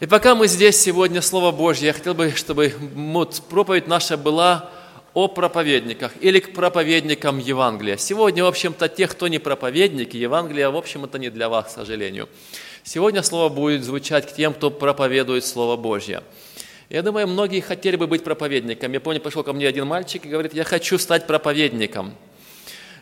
И 0.00 0.06
пока 0.06 0.34
мы 0.34 0.48
здесь 0.48 0.80
сегодня, 0.80 1.20
Слово 1.20 1.50
Божье, 1.50 1.88
я 1.88 1.92
хотел 1.92 2.14
бы, 2.14 2.30
чтобы 2.30 2.72
проповедь 3.50 3.86
наша 3.86 4.16
была 4.16 4.70
о 5.12 5.28
проповедниках 5.28 6.12
или 6.22 6.40
к 6.40 6.54
проповедникам 6.54 7.38
Евангелия. 7.38 7.98
Сегодня, 7.98 8.42
в 8.44 8.46
общем-то, 8.46 8.88
тех, 8.88 9.10
кто 9.10 9.28
не 9.28 9.38
проповедники, 9.38 10.16
Евангелия, 10.16 10.70
в 10.70 10.76
общем, 10.76 11.04
это 11.04 11.18
не 11.18 11.28
для 11.28 11.50
вас, 11.50 11.66
к 11.66 11.70
сожалению. 11.74 12.30
Сегодня 12.82 13.22
Слово 13.22 13.50
будет 13.50 13.84
звучать 13.84 14.26
к 14.26 14.34
тем, 14.34 14.54
кто 14.54 14.70
проповедует 14.70 15.44
Слово 15.44 15.76
Божье. 15.76 16.22
Я 16.88 17.02
думаю, 17.02 17.28
многие 17.28 17.60
хотели 17.60 17.96
бы 17.96 18.06
быть 18.06 18.24
проповедником. 18.24 18.90
Я 18.94 19.00
помню, 19.00 19.20
пришел 19.20 19.44
ко 19.44 19.52
мне 19.52 19.68
один 19.68 19.86
мальчик 19.86 20.24
и 20.24 20.30
говорит, 20.30 20.54
я 20.54 20.64
хочу 20.64 20.96
стать 20.96 21.26
проповедником. 21.26 22.14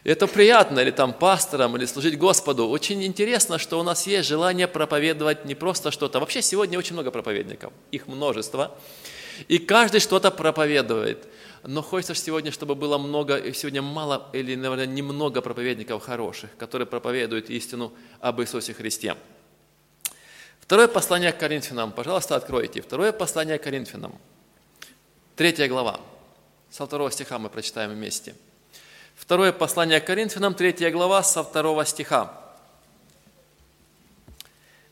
Это 0.08 0.26
приятно, 0.26 0.80
или 0.80 0.90
там 0.90 1.12
пастором, 1.12 1.76
или 1.76 1.84
служить 1.84 2.16
Господу. 2.16 2.66
Очень 2.66 3.04
интересно, 3.04 3.58
что 3.58 3.78
у 3.78 3.82
нас 3.82 4.06
есть 4.06 4.26
желание 4.26 4.66
проповедовать 4.66 5.44
не 5.44 5.54
просто 5.54 5.90
что-то. 5.90 6.18
Вообще 6.18 6.40
сегодня 6.40 6.78
очень 6.78 6.94
много 6.94 7.10
проповедников, 7.10 7.74
их 7.90 8.06
множество. 8.06 8.74
И 9.48 9.58
каждый 9.58 10.00
что-то 10.00 10.30
проповедует. 10.30 11.28
Но 11.62 11.82
хочется 11.82 12.14
сегодня, 12.14 12.52
чтобы 12.52 12.74
было 12.74 12.96
много, 12.96 13.52
сегодня 13.52 13.82
мало 13.82 14.30
или, 14.32 14.54
наверное, 14.54 14.86
немного 14.86 15.42
проповедников 15.42 16.02
хороших, 16.02 16.56
которые 16.56 16.86
проповедуют 16.86 17.50
истину 17.50 17.92
об 18.20 18.40
Иисусе 18.40 18.72
Христе. 18.72 19.14
Второе 20.62 20.88
послание 20.88 21.32
к 21.32 21.38
Коринфянам. 21.38 21.92
Пожалуйста, 21.92 22.34
откройте. 22.34 22.80
Второе 22.80 23.12
послание 23.12 23.58
к 23.58 23.62
Коринфянам. 23.62 24.14
Третья 25.36 25.68
глава. 25.68 26.00
Со 26.70 26.86
второго 26.86 27.10
стиха 27.10 27.38
мы 27.38 27.50
прочитаем 27.50 27.90
вместе. 27.90 28.34
Второе 29.18 29.52
послание 29.52 30.00
к 30.00 30.06
Коринфянам, 30.06 30.54
третья 30.54 30.90
глава, 30.90 31.24
со 31.24 31.42
второго 31.42 31.84
стиха. 31.84 32.32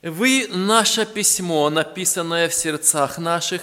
«Вы– 0.02 0.48
наше 0.50 1.06
письмо, 1.06 1.70
написанное 1.70 2.48
в 2.48 2.54
сердцах 2.54 3.18
наших, 3.18 3.62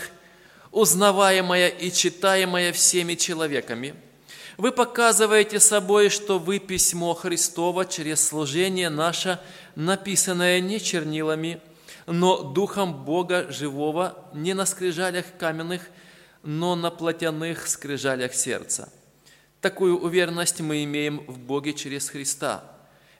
узнаваемое 0.72 1.68
и 1.68 1.92
читаемое 1.92 2.72
всеми 2.72 3.16
человеками. 3.16 3.94
Вы 4.58 4.72
показываете 4.72 5.60
собой, 5.60 6.10
что 6.10 6.40
вы 6.40 6.60
письмо 6.60 7.14
Христово 7.14 7.86
через 7.86 8.26
служение 8.26 8.90
наше, 8.90 9.40
написанное 9.76 10.62
не 10.62 10.80
чернилами, 10.80 11.60
но 12.08 12.42
Духом 12.42 13.04
Бога 13.04 13.52
живого, 13.52 14.18
не 14.34 14.54
на 14.54 14.66
скрижалях 14.66 15.26
каменных, 15.38 15.82
но 16.42 16.76
на 16.76 16.90
плотяных 16.90 17.68
скрижалях 17.68 18.34
сердца» 18.34 18.90
Такую 19.64 19.98
уверенность 19.98 20.60
мы 20.60 20.84
имеем 20.84 21.20
в 21.26 21.40
Боге 21.40 21.72
через 21.72 22.10
Христа. 22.10 22.66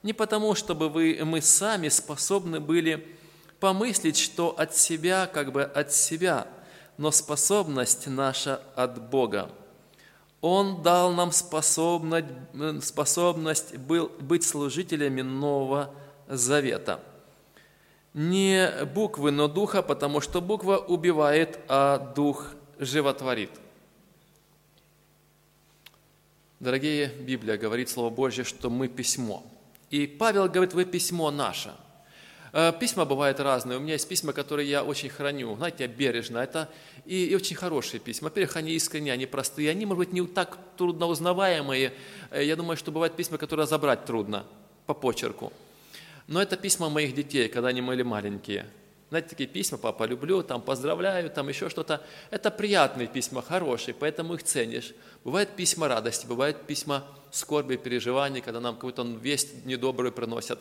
Не 0.02 0.12
потому, 0.12 0.54
чтобы 0.54 0.90
вы, 0.90 1.18
мы 1.24 1.40
сами 1.40 1.88
способны 1.88 2.60
были 2.60 3.16
помыслить, 3.60 4.18
что 4.18 4.50
от 4.50 4.76
себя, 4.76 5.26
как 5.26 5.52
бы 5.52 5.62
от 5.62 5.90
себя, 5.90 6.46
но 6.98 7.10
способность 7.12 8.08
наша 8.08 8.60
от 8.76 9.08
Бога. 9.08 9.50
Он 10.42 10.82
дал 10.82 11.14
нам 11.14 11.32
способность, 11.32 12.26
способность 12.82 13.78
был, 13.78 14.12
быть 14.20 14.44
служителями 14.44 15.22
Нового 15.22 15.94
Завета. 16.28 17.00
Не 18.12 18.84
буквы, 18.94 19.30
но 19.30 19.48
духа, 19.48 19.80
потому 19.80 20.20
что 20.20 20.42
буква 20.42 20.76
убивает, 20.76 21.58
а 21.68 22.12
дух 22.14 22.50
животворит. 22.78 23.63
Дорогие, 26.60 27.08
Библия 27.08 27.56
говорит, 27.56 27.88
Слово 27.88 28.10
Божье, 28.10 28.44
что 28.44 28.70
мы 28.70 28.88
письмо. 28.88 29.44
И 29.90 30.06
Павел 30.06 30.48
говорит, 30.48 30.72
вы 30.74 30.84
письмо 30.84 31.30
наше. 31.30 31.72
Э, 32.52 32.72
письма 32.78 33.04
бывают 33.04 33.40
разные. 33.40 33.78
У 33.78 33.80
меня 33.80 33.94
есть 33.94 34.08
письма, 34.08 34.32
которые 34.32 34.70
я 34.70 34.84
очень 34.84 35.08
храню, 35.08 35.56
знаете, 35.56 35.88
бережно. 35.88 36.38
Это 36.38 36.70
и, 37.04 37.26
и 37.26 37.34
очень 37.34 37.56
хорошие 37.56 37.98
письма. 37.98 38.26
Во-первых, 38.26 38.56
они 38.56 38.72
искренние, 38.72 39.12
они 39.12 39.26
простые. 39.26 39.70
Они, 39.70 39.84
может 39.86 39.98
быть, 39.98 40.12
не 40.12 40.24
так 40.24 40.58
трудно 40.76 41.06
узнаваемые. 41.06 41.92
Э, 42.30 42.44
я 42.44 42.54
думаю, 42.54 42.76
что 42.76 42.92
бывают 42.92 43.16
письма, 43.16 43.38
которые 43.38 43.64
разобрать 43.64 44.04
трудно 44.04 44.46
по 44.86 44.94
почерку. 44.94 45.52
Но 46.28 46.40
это 46.40 46.56
письма 46.56 46.88
моих 46.88 47.14
детей, 47.14 47.48
когда 47.48 47.68
они 47.68 47.82
были 47.82 48.02
маленькие. 48.02 48.66
Знаете, 49.10 49.28
такие 49.28 49.48
письма, 49.48 49.78
папа, 49.78 50.04
люблю, 50.04 50.42
там, 50.42 50.62
поздравляю, 50.62 51.30
там 51.30 51.48
еще 51.48 51.68
что-то. 51.68 52.02
Это 52.30 52.50
приятные 52.50 53.06
письма, 53.06 53.42
хорошие, 53.42 53.94
поэтому 53.94 54.34
их 54.34 54.42
ценишь. 54.42 54.92
Бывают 55.24 55.50
письма 55.50 55.88
радости, 55.88 56.26
бывают 56.26 56.66
письма 56.66 57.04
скорби, 57.30 57.76
переживаний, 57.76 58.40
когда 58.40 58.60
нам 58.60 58.74
какую-то 58.76 59.02
весть 59.02 59.66
недобрую 59.66 60.10
приносят. 60.10 60.58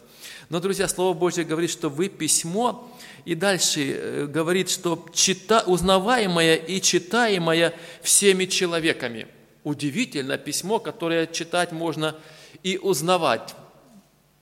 Но, 0.50 0.60
друзья, 0.60 0.88
Слово 0.88 1.14
Божье 1.18 1.46
говорит, 1.46 1.70
что 1.70 1.90
вы 1.90 2.10
письмо, 2.10 2.92
и 3.24 3.34
дальше 3.34 3.94
э, 3.94 4.26
говорит, 4.26 4.70
что 4.70 5.06
чита, 5.14 5.64
узнаваемое 5.66 6.56
и 6.56 6.82
читаемое 6.82 7.74
всеми 8.02 8.46
человеками. 8.46 9.28
Удивительно 9.64 10.38
письмо, 10.38 10.80
которое 10.80 11.28
читать 11.28 11.72
можно 11.72 12.16
и 12.62 12.78
узнавать. 12.78 13.56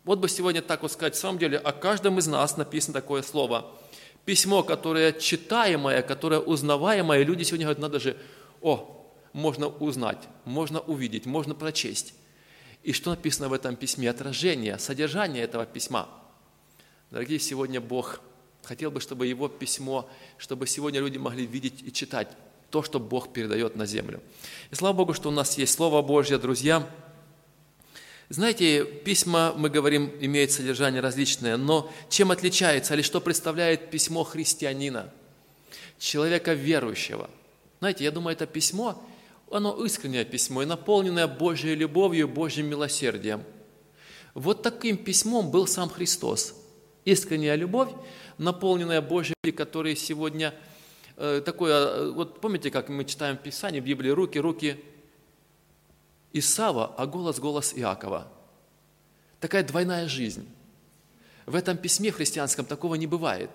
Вот 0.04 0.18
бы 0.18 0.28
сегодня 0.28 0.64
так 0.64 0.82
вот 0.82 0.92
сказать, 0.92 1.16
в 1.16 1.20
самом 1.20 1.38
деле, 1.38 1.60
о 1.60 1.72
каждом 1.72 2.18
из 2.18 2.26
нас 2.26 2.58
написано 2.58 2.96
такое 2.96 3.22
слово– 3.22 3.72
письмо, 4.26 4.64
которое 4.64 5.14
читаемое, 5.14 6.02
которое 6.02 6.40
узнаваемое, 6.40 7.24
люди 7.24 7.44
сегодня 7.44 7.66
говорят, 7.66 7.82
надо 7.82 8.00
же, 8.00 8.18
о, 8.62 9.10
можно 9.34 9.68
узнать, 9.68 10.20
можно 10.46 10.80
увидеть, 10.80 11.26
можно 11.26 11.56
прочесть. 11.56 12.14
И 12.84 12.94
что 12.94 13.12
написано 13.12 13.50
в 13.50 13.54
этом 13.54 13.76
письме? 13.76 14.10
Отражение, 14.10 14.80
содержание 14.80 15.44
этого 15.44 15.66
письма. 15.66 16.10
Дорогие, 17.12 17.40
сегодня 17.40 17.80
Бог 17.80 18.22
хотел 18.64 18.92
бы, 18.92 19.00
чтобы 19.02 19.28
Его 19.28 19.48
письмо, 19.48 20.10
чтобы 20.38 20.68
сегодня 20.68 21.00
люди 21.00 21.18
могли 21.18 21.46
видеть 21.46 21.82
и 21.84 21.92
читать 21.92 22.30
то, 22.70 22.84
что 22.84 23.00
Бог 23.00 23.34
передает 23.34 23.76
на 23.76 23.86
землю. 23.86 24.22
И 24.72 24.76
слава 24.76 24.96
Богу, 24.96 25.14
что 25.14 25.30
у 25.30 25.32
нас 25.32 25.58
есть 25.58 25.74
Слово 25.74 26.02
Божье, 26.02 26.38
друзья– 26.38 26.88
знаете, 28.32 28.86
письма, 28.86 29.54
мы 29.58 29.70
говорим, 29.70 30.10
имеют 30.22 30.52
содержание 30.52 31.02
различное, 31.02 31.58
но 31.58 31.92
чем 32.10 32.32
отличается 32.32 32.94
или 32.94 33.02
что 33.02 33.20
представляет 33.20 33.90
письмо 33.90 34.24
христианина, 34.24 35.12
человека 36.00 36.54
верующего? 36.54 37.30
Знаете, 37.80 38.06
я 38.06 38.12
думаю, 38.12 38.34
это 38.34 38.46
письмо, 38.46 39.04
оно 39.52 39.84
искреннее 39.84 40.24
письмо 40.24 40.62
и 40.62 40.66
наполненное 40.66 41.28
Божьей 41.28 41.76
любовью, 41.76 42.30
Божьим 42.30 42.68
милосердием. 42.68 43.44
Вот 44.34 44.64
таким 44.64 44.96
письмом 44.96 45.52
был 45.52 45.68
сам 45.68 45.90
Христос. 45.90 46.56
Искренняя 47.04 47.56
любовь, 47.56 47.90
наполненная 48.38 49.02
Божьей, 49.02 49.52
которая 49.54 49.96
сегодня 49.96 50.54
э, 51.18 51.42
такое, 51.44 51.74
э, 51.74 52.12
вот 52.12 52.40
помните, 52.40 52.72
как 52.72 52.88
мы 52.88 53.04
читаем 53.04 53.36
в 53.38 53.42
Писании, 53.42 53.82
в 53.82 53.84
Библии, 53.84 54.10
руки, 54.10 54.38
руки 54.38 54.78
Исава, 56.34 56.94
а 56.98 57.06
голос– 57.06 57.40
голос 57.40 57.74
Иакова. 57.76 58.28
Такая 59.40 59.64
двойная 59.64 60.08
жизнь. 60.08 60.48
В 61.46 61.56
этом 61.56 61.78
письме 61.78 62.12
христианском 62.12 62.66
такого 62.66 62.96
не 62.96 63.08
бывает. 63.08 63.50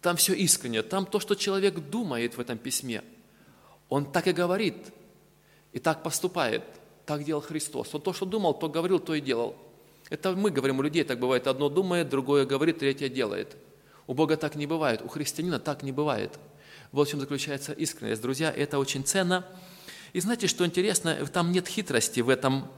Там 0.00 0.16
все 0.16 0.34
искренне, 0.34 0.82
там 0.82 1.04
то, 1.06 1.20
что 1.20 1.34
человек 1.34 1.74
думает 1.90 2.36
в 2.36 2.40
этом 2.40 2.58
письме. 2.58 3.02
Он 3.88 4.10
так 4.10 4.26
и 4.28 4.32
говорит, 4.32 4.76
и 5.72 5.78
так 5.78 6.02
поступает. 6.02 6.62
Так 7.06 7.24
делал 7.24 7.42
Христос. 7.42 7.94
Он 7.94 8.00
то, 8.00 8.12
что 8.12 8.24
думал, 8.24 8.54
то 8.54 8.68
говорил, 8.68 8.98
то 8.98 9.14
и 9.14 9.20
делал. 9.20 9.56
Это 10.08 10.32
мы 10.32 10.50
говорим, 10.50 10.78
у 10.78 10.82
людей 10.82 11.04
так 11.04 11.18
бывает. 11.18 11.46
Одно 11.46 11.68
думает, 11.68 12.08
другое 12.08 12.46
говорит, 12.46 12.78
третье 12.78 13.08
делает. 13.08 13.56
У 14.06 14.14
Бога 14.14 14.36
так 14.36 14.54
не 14.54 14.66
бывает, 14.66 15.02
у 15.02 15.08
христианина 15.08 15.58
так 15.58 15.82
не 15.82 15.92
бывает. 15.92 16.38
Вот 16.92 17.08
в 17.08 17.10
чем 17.10 17.20
заключается 17.20 17.72
искренность. 17.72 18.22
Друзья, 18.22 18.50
это 18.50 18.78
очень 18.78 19.04
ценно– 19.04 19.44
и 20.14 20.20
знаете, 20.20 20.46
что 20.46 20.64
интересно, 20.64 21.26
там 21.26 21.50
нет 21.50 21.66
хитрости 21.66 22.20
в 22.20 22.28
этом, 22.28 22.70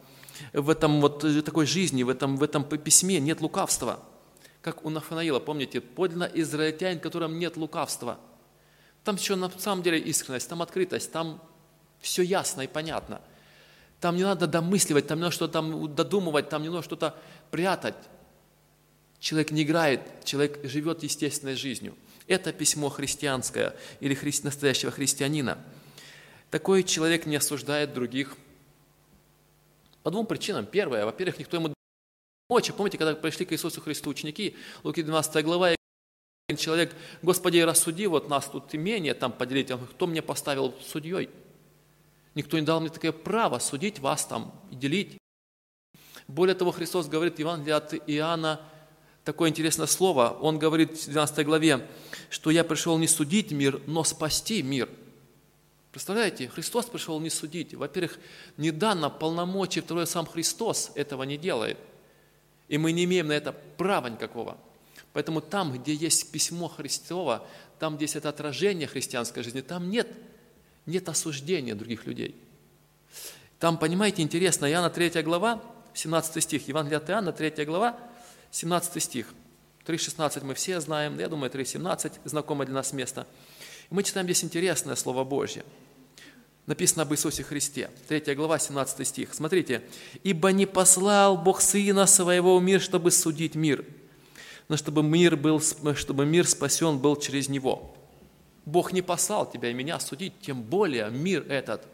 в 0.55 0.71
этом 0.71 1.03
вот 1.03 1.23
э, 1.23 1.43
такой 1.43 1.67
жизни, 1.67 2.03
в 2.03 2.09
этом, 2.09 2.39
в 2.39 2.43
этом 2.43 2.65
письме, 2.65 3.21
нет 3.21 3.43
лукавства. 3.43 4.03
Как 4.63 4.87
у 4.87 4.91
Нафанаила, 4.91 5.39
помните, 5.39 5.83
подлинно 5.83 6.25
израильтянин, 6.33 6.99
в 6.99 7.03
котором 7.03 7.39
нет 7.39 7.59
лукавства. 7.59 8.19
Там 9.05 9.17
еще 9.17 9.37
на 9.37 9.51
самом 9.59 9.83
деле 9.83 9.99
искренность, 9.99 10.49
там 10.49 10.63
открытость, 10.63 11.13
там 11.13 11.43
все 12.01 12.23
ясно 12.23 12.63
и 12.63 12.67
понятно. 12.67 13.21
Там 14.01 14.17
не 14.17 14.23
надо 14.23 14.47
домысливать, 14.47 15.07
там 15.07 15.19
не 15.19 15.25
надо 15.25 15.35
что-то 15.35 15.53
там 15.53 15.95
додумывать, 15.95 16.49
там 16.49 16.63
не 16.63 16.71
надо 16.71 16.83
что-то 16.83 17.15
прятать. 17.51 17.97
Человек 19.21 19.51
не 19.51 19.63
играет, 19.63 20.01
человек 20.25 20.65
живет 20.65 21.03
естественной 21.03 21.55
жизнью. 21.55 21.97
Это 22.29 22.55
письмо 22.55 22.89
христианское 22.89 23.77
или 24.01 24.15
хри... 24.15 24.33
настоящего 24.43 24.91
христианина– 24.91 25.59
такой 26.57 26.85
человек 26.85 27.27
не 27.27 27.37
осуждает 27.37 27.93
других 27.93 28.35
по 30.03 30.11
двум 30.11 30.25
причинам. 30.25 30.65
Первое, 30.65 31.05
во-первых, 31.05 31.39
никто 31.39 31.59
ему 31.59 31.75
помочь. 32.49 32.73
Помните, 32.73 32.97
когда 32.97 33.15
пришли 33.15 33.45
к 33.45 33.53
Иисусу 33.53 33.83
Христу 33.83 34.09
ученики, 34.09 34.57
Луки 34.83 35.03
12 35.03 35.45
глава, 35.45 35.73
и 35.73 36.57
человек, 36.57 36.95
Господи, 37.21 37.59
рассуди, 37.59 38.07
вот 38.07 38.31
нас 38.31 38.47
тут 38.47 38.75
имение 38.75 39.13
там 39.13 39.33
поделить. 39.33 39.71
Он 39.71 39.87
кто 39.87 40.07
мне 40.07 40.23
поставил 40.23 40.75
судьей? 40.81 41.29
Никто 42.35 42.59
не 42.59 42.65
дал 42.65 42.81
мне 42.81 42.89
такое 42.89 43.13
право 43.13 43.59
судить 43.59 43.99
вас 43.99 44.25
там 44.25 44.59
и 44.71 44.77
делить. 44.77 45.19
Более 46.27 46.55
того, 46.55 46.73
Христос 46.73 47.07
говорит, 47.07 47.39
Евангелие 47.39 47.75
от 47.75 47.93
Иоанна, 47.93 48.63
такое 49.25 49.51
интересное 49.51 49.89
слово. 49.89 50.39
Он 50.41 50.59
говорит 50.59 50.99
в 50.99 51.05
12 51.05 51.45
главе, 51.45 51.87
что 52.31 52.51
я 52.51 52.65
пришел 52.65 52.97
не 52.97 53.09
судить 53.09 53.51
мир, 53.51 53.83
но 53.87 54.05
спасти 54.05 54.63
мир. 54.63 54.89
Представляете, 55.97 56.49
Христос 56.49 56.85
пришел 56.85 57.19
не 57.21 57.31
судить. 57.31 57.73
Во-первых, 57.73 58.19
не 58.59 58.71
дано 58.71 59.09
полномочий, 59.11 59.81
второе, 59.81 60.05
сам 60.05 60.27
Христос 60.27 60.93
этого 60.95 61.23
не 61.23 61.39
делает. 61.39 61.79
И 62.69 62.77
мы 62.77 62.93
не 62.93 63.05
имеем 63.05 63.29
на 63.29 63.33
это 63.33 63.53
права 63.53 64.09
никакого. 64.09 64.59
Поэтому 65.15 65.41
там, 65.41 65.73
где 65.73 65.95
есть 65.95 66.31
письмо 66.31 66.69
Христово, 66.69 67.49
там, 67.79 67.97
где 67.97 68.05
есть 68.05 68.15
это 68.15 68.29
отражение 68.29 68.87
христианской 68.87 69.43
жизни, 69.43 69.63
там 69.63 69.89
нет, 69.89 70.07
нет 70.85 71.09
осуждения 71.09 71.75
других 71.75 72.05
людей. 72.05 72.37
Там, 73.59 73.79
понимаете, 73.79 74.21
интересно, 74.21 74.71
Иоанна 74.71 74.91
3 74.91 75.23
глава, 75.23 75.63
17 75.95 76.43
стих, 76.43 76.69
Евангелие 76.69 76.99
от 76.99 77.09
Иоанна, 77.09 77.33
3 77.33 77.65
глава, 77.65 77.99
17 78.51 79.03
стих. 79.03 79.33
3.16 79.87 80.45
мы 80.45 80.53
все 80.53 80.79
знаем, 80.83 81.19
я 81.19 81.31
думаю, 81.31 81.51
3.17 81.51 82.13
знакомое 82.27 82.67
для 82.67 82.75
нас 82.75 82.93
место. 82.93 83.27
Мы 83.89 84.03
читаем 84.03 84.27
здесь 84.27 84.45
интересное 84.45 84.95
Слово 84.95 85.25
Божье. 85.25 85.65
Написано 86.67 87.03
об 87.03 87.13
Иисусе 87.13 87.45
Христе. 87.45 87.91
3 88.09 88.35
глава, 88.35 88.59
17 88.59 89.07
стих. 89.07 89.35
Смотрите. 89.35 89.83
«Ибо 90.25 90.51
не 90.51 90.67
послал 90.67 91.39
Бог 91.39 91.61
Сына 91.61 92.07
Своего 92.07 92.59
в 92.59 92.63
мир, 92.63 92.81
чтобы 92.81 93.11
судить 93.11 93.55
мир, 93.55 93.85
но 94.69 94.77
чтобы 94.77 95.03
мир, 95.03 95.37
был, 95.37 95.61
чтобы 95.95 96.27
мир 96.27 96.47
спасен 96.47 96.99
был 96.99 97.17
через 97.17 97.49
Него». 97.49 97.97
Бог 98.67 98.93
не 98.93 99.01
послал 99.01 99.49
тебя 99.49 99.71
и 99.71 99.75
меня 99.75 100.01
судить, 100.01 100.33
тем 100.41 100.61
более 100.61 101.09
мир 101.09 101.47
этот. 101.49 101.87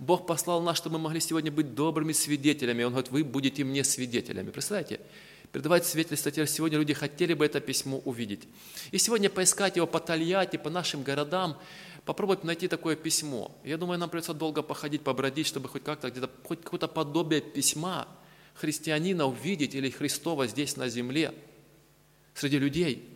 Бог 0.00 0.26
послал 0.26 0.60
нас, 0.60 0.76
чтобы 0.76 0.98
мы 0.98 1.04
могли 1.04 1.20
сегодня 1.20 1.52
быть 1.52 1.74
добрыми 1.74 2.12
свидетелями. 2.12 2.82
Он 2.82 2.90
говорит, 2.90 3.12
вы 3.12 3.22
будете 3.22 3.62
мне 3.62 3.84
свидетелями. 3.84 4.50
Представляете? 4.50 5.00
Передавать 5.52 5.86
свидетельство. 5.86 6.32
Теперь 6.32 6.48
сегодня 6.48 6.78
люди 6.78 6.92
хотели 6.92 7.32
бы 7.32 7.46
это 7.46 7.60
письмо 7.60 7.98
увидеть. 8.04 8.42
И 8.90 8.98
сегодня 8.98 9.30
поискать 9.30 9.76
его 9.76 9.86
по 9.86 10.00
Тольятти, 10.00 10.56
по 10.56 10.68
нашим 10.68 11.04
городам, 11.04 11.56
попробовать 12.06 12.44
найти 12.44 12.68
такое 12.68 12.96
письмо. 12.96 13.54
Я 13.64 13.76
думаю, 13.76 13.98
нам 13.98 14.08
придется 14.08 14.32
долго 14.32 14.62
походить, 14.62 15.02
побродить, 15.02 15.46
чтобы 15.46 15.68
хоть 15.68 15.82
как-то 15.84 16.08
где-то, 16.08 16.30
хоть 16.44 16.62
какое-то 16.62 16.88
подобие 16.88 17.42
письма 17.42 18.08
христианина 18.54 19.26
увидеть 19.26 19.74
или 19.74 19.90
Христова 19.90 20.46
здесь 20.46 20.76
на 20.76 20.88
земле, 20.88 21.34
среди 22.32 22.58
людей. 22.58 23.06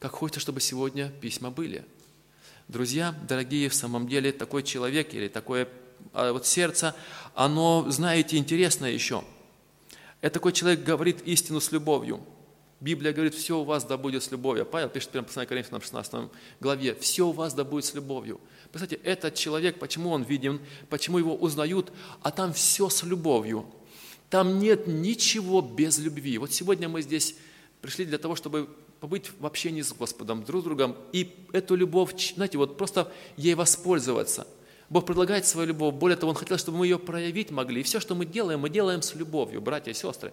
Как 0.00 0.12
хочется, 0.12 0.40
чтобы 0.40 0.60
сегодня 0.60 1.10
письма 1.20 1.50
были. 1.50 1.84
Друзья, 2.68 3.14
дорогие, 3.28 3.68
в 3.68 3.74
самом 3.74 4.08
деле 4.08 4.32
такой 4.32 4.62
человек 4.62 5.14
или 5.14 5.28
такое 5.28 5.68
а, 6.12 6.32
вот 6.32 6.46
сердце, 6.46 6.94
оно, 7.34 7.86
знаете, 7.88 8.36
интересное 8.36 8.90
еще. 8.90 9.22
Это 10.20 10.34
такой 10.34 10.52
человек 10.52 10.82
говорит 10.82 11.22
истину 11.22 11.60
с 11.60 11.70
любовью. 11.70 12.20
Библия 12.80 13.12
говорит, 13.12 13.34
все 13.34 13.58
у 13.58 13.64
вас 13.64 13.84
да 13.84 13.98
будет 13.98 14.22
с 14.22 14.30
любовью. 14.30 14.64
Павел 14.64 14.88
пишет 14.88 15.10
в 15.10 15.12
1 15.12 15.24
послании 15.24 15.48
Коринфянам 15.48 15.82
16 15.82 16.30
главе, 16.60 16.94
все 16.94 17.28
у 17.28 17.32
вас 17.32 17.52
да 17.52 17.62
будет 17.62 17.84
с 17.84 17.94
любовью. 17.94 18.40
Представляете, 18.72 19.04
этот 19.04 19.34
человек, 19.34 19.78
почему 19.78 20.10
он 20.10 20.22
виден, 20.22 20.60
почему 20.88 21.18
его 21.18 21.34
узнают, 21.34 21.92
а 22.22 22.30
там 22.30 22.54
все 22.54 22.88
с 22.88 23.02
любовью. 23.02 23.66
Там 24.30 24.58
нет 24.58 24.86
ничего 24.86 25.60
без 25.60 25.98
любви. 25.98 26.38
Вот 26.38 26.52
сегодня 26.52 26.88
мы 26.88 27.02
здесь 27.02 27.36
пришли 27.82 28.04
для 28.04 28.18
того, 28.18 28.34
чтобы 28.34 28.68
побыть 29.00 29.30
в 29.38 29.44
общении 29.44 29.82
с 29.82 29.92
Господом, 29.92 30.44
друг 30.44 30.62
с 30.62 30.64
другом, 30.64 30.96
и 31.12 31.34
эту 31.52 31.74
любовь, 31.74 32.14
знаете, 32.34 32.58
вот 32.58 32.78
просто 32.78 33.12
ей 33.36 33.54
воспользоваться. 33.54 34.46
Бог 34.90 35.06
предлагает 35.06 35.46
свою 35.46 35.68
любовь, 35.68 35.94
более 35.94 36.16
того, 36.16 36.30
Он 36.30 36.36
хотел, 36.36 36.58
чтобы 36.58 36.78
мы 36.78 36.86
ее 36.86 36.98
проявить 36.98 37.50
могли. 37.50 37.80
И 37.80 37.84
все, 37.84 38.00
что 38.00 38.14
мы 38.14 38.26
делаем, 38.26 38.60
мы 38.60 38.70
делаем 38.70 39.02
с 39.02 39.14
любовью, 39.14 39.60
братья 39.60 39.92
и 39.92 39.94
сестры. 39.94 40.32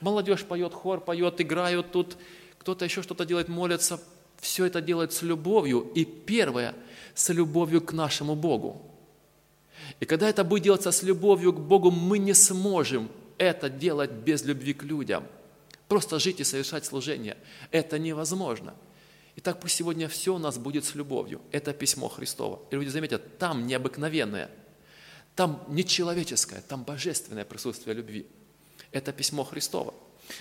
Молодежь 0.00 0.44
поет, 0.44 0.74
хор 0.74 1.00
поет, 1.00 1.40
играют 1.40 1.92
тут, 1.92 2.16
кто-то 2.58 2.84
еще 2.84 3.02
что-то 3.02 3.24
делает, 3.24 3.48
молится. 3.48 4.00
Все 4.40 4.66
это 4.66 4.80
делает 4.80 5.12
с 5.12 5.22
любовью. 5.22 5.90
И 5.94 6.04
первое, 6.04 6.74
с 7.14 7.28
любовью 7.30 7.80
к 7.80 7.92
нашему 7.92 8.34
Богу. 8.34 8.82
И 10.00 10.04
когда 10.04 10.28
это 10.28 10.44
будет 10.44 10.64
делаться 10.64 10.92
с 10.92 11.02
любовью 11.02 11.52
к 11.52 11.60
Богу, 11.60 11.90
мы 11.90 12.18
не 12.18 12.34
сможем 12.34 13.08
это 13.38 13.68
делать 13.70 14.10
без 14.10 14.44
любви 14.44 14.74
к 14.74 14.82
людям– 14.82 15.24
Просто 15.88 16.18
жить 16.18 16.40
и 16.40 16.44
совершать 16.44 16.84
служение. 16.84 17.36
Это 17.70 17.98
невозможно. 17.98 18.74
И 19.36 19.40
так 19.40 19.60
пусть 19.60 19.76
сегодня 19.76 20.08
все 20.08 20.34
у 20.34 20.38
нас 20.38 20.58
будет 20.58 20.84
с 20.84 20.94
любовью. 20.94 21.40
Это 21.52 21.72
письмо 21.72 22.08
Христово. 22.08 22.60
И 22.70 22.74
люди 22.74 22.88
заметят, 22.88 23.38
там 23.38 23.66
необыкновенное, 23.66 24.50
там 25.34 25.62
не 25.68 25.84
человеческое, 25.84 26.62
там 26.62 26.82
божественное 26.84 27.44
присутствие 27.44 27.94
любви. 27.94 28.26
Это 28.92 29.12
письмо 29.12 29.44
Христово. 29.44 29.94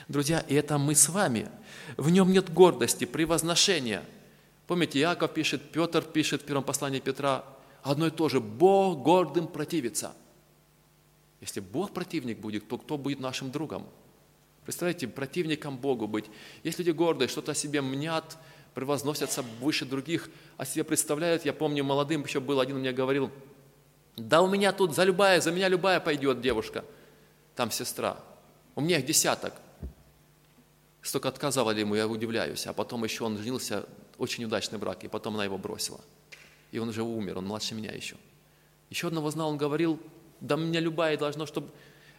Друзья, 0.07 0.39
и 0.47 0.55
это 0.55 0.77
мы 0.77 0.95
с 0.95 1.09
вами. 1.09 1.49
В 1.97 2.09
нем 2.09 2.31
нет 2.31 2.51
гордости, 2.51 3.05
превозношения. 3.05 4.03
Помните, 4.67 4.99
Иаков 4.99 5.33
пишет, 5.33 5.71
Петр 5.71 6.01
пишет 6.01 6.41
в 6.41 6.45
первом 6.45 6.63
послании 6.63 6.99
Петра, 6.99 7.45
одно 7.83 8.07
и 8.07 8.11
то 8.11 8.29
же, 8.29 8.39
Бог 8.39 9.03
гордым 9.03 9.47
противится. 9.47 10.13
Если 11.39 11.59
Бог 11.59 11.91
противник 11.91 12.39
будет, 12.39 12.67
то 12.67 12.77
кто 12.77 12.97
будет 12.97 13.19
нашим 13.19 13.51
другом? 13.51 13.87
Представляете, 14.63 15.07
противником 15.07 15.77
Богу 15.77 16.07
быть. 16.07 16.25
Есть 16.63 16.79
люди 16.79 16.89
гордые, 16.89 17.27
что-то 17.27 17.51
о 17.51 17.55
себе 17.55 17.81
мнят, 17.81 18.37
превозносятся 18.73 19.43
выше 19.61 19.85
других, 19.85 20.29
о 20.57 20.65
себе 20.65 20.83
представляют. 20.83 21.45
Я 21.45 21.53
помню, 21.53 21.83
молодым 21.83 22.23
еще 22.23 22.39
был, 22.39 22.59
один 22.59 22.79
мне 22.79 22.91
говорил, 22.91 23.29
да 24.17 24.41
у 24.41 24.47
меня 24.47 24.71
тут 24.71 24.95
за 24.95 25.03
любая, 25.03 25.39
за 25.39 25.51
меня 25.51 25.67
любая 25.67 25.99
пойдет 25.99 26.41
девушка, 26.41 26.83
там 27.55 27.69
сестра. 27.69 28.17
У 28.75 28.81
меня 28.81 28.99
их 28.99 29.05
десяток. 29.05 29.53
Столько 31.01 31.29
отказывали 31.29 31.79
ему, 31.79 31.95
я 31.95 32.07
удивляюсь. 32.07 32.67
А 32.67 32.73
потом 32.73 33.03
еще 33.03 33.23
он 33.23 33.37
женился, 33.37 33.85
очень 34.17 34.43
удачный 34.43 34.77
брак, 34.77 35.03
и 35.03 35.07
потом 35.07 35.35
она 35.35 35.45
его 35.45 35.57
бросила. 35.57 36.01
И 36.71 36.79
он 36.79 36.89
уже 36.89 37.03
умер, 37.03 37.37
он 37.37 37.45
младше 37.45 37.75
меня 37.75 37.91
еще. 37.91 38.17
Еще 38.89 39.07
одного 39.07 39.31
знал, 39.31 39.49
он 39.49 39.57
говорил, 39.57 39.99
да 40.41 40.55
меня 40.55 40.79
любая 40.79 41.17
должно, 41.17 41.45
чтобы 41.45 41.69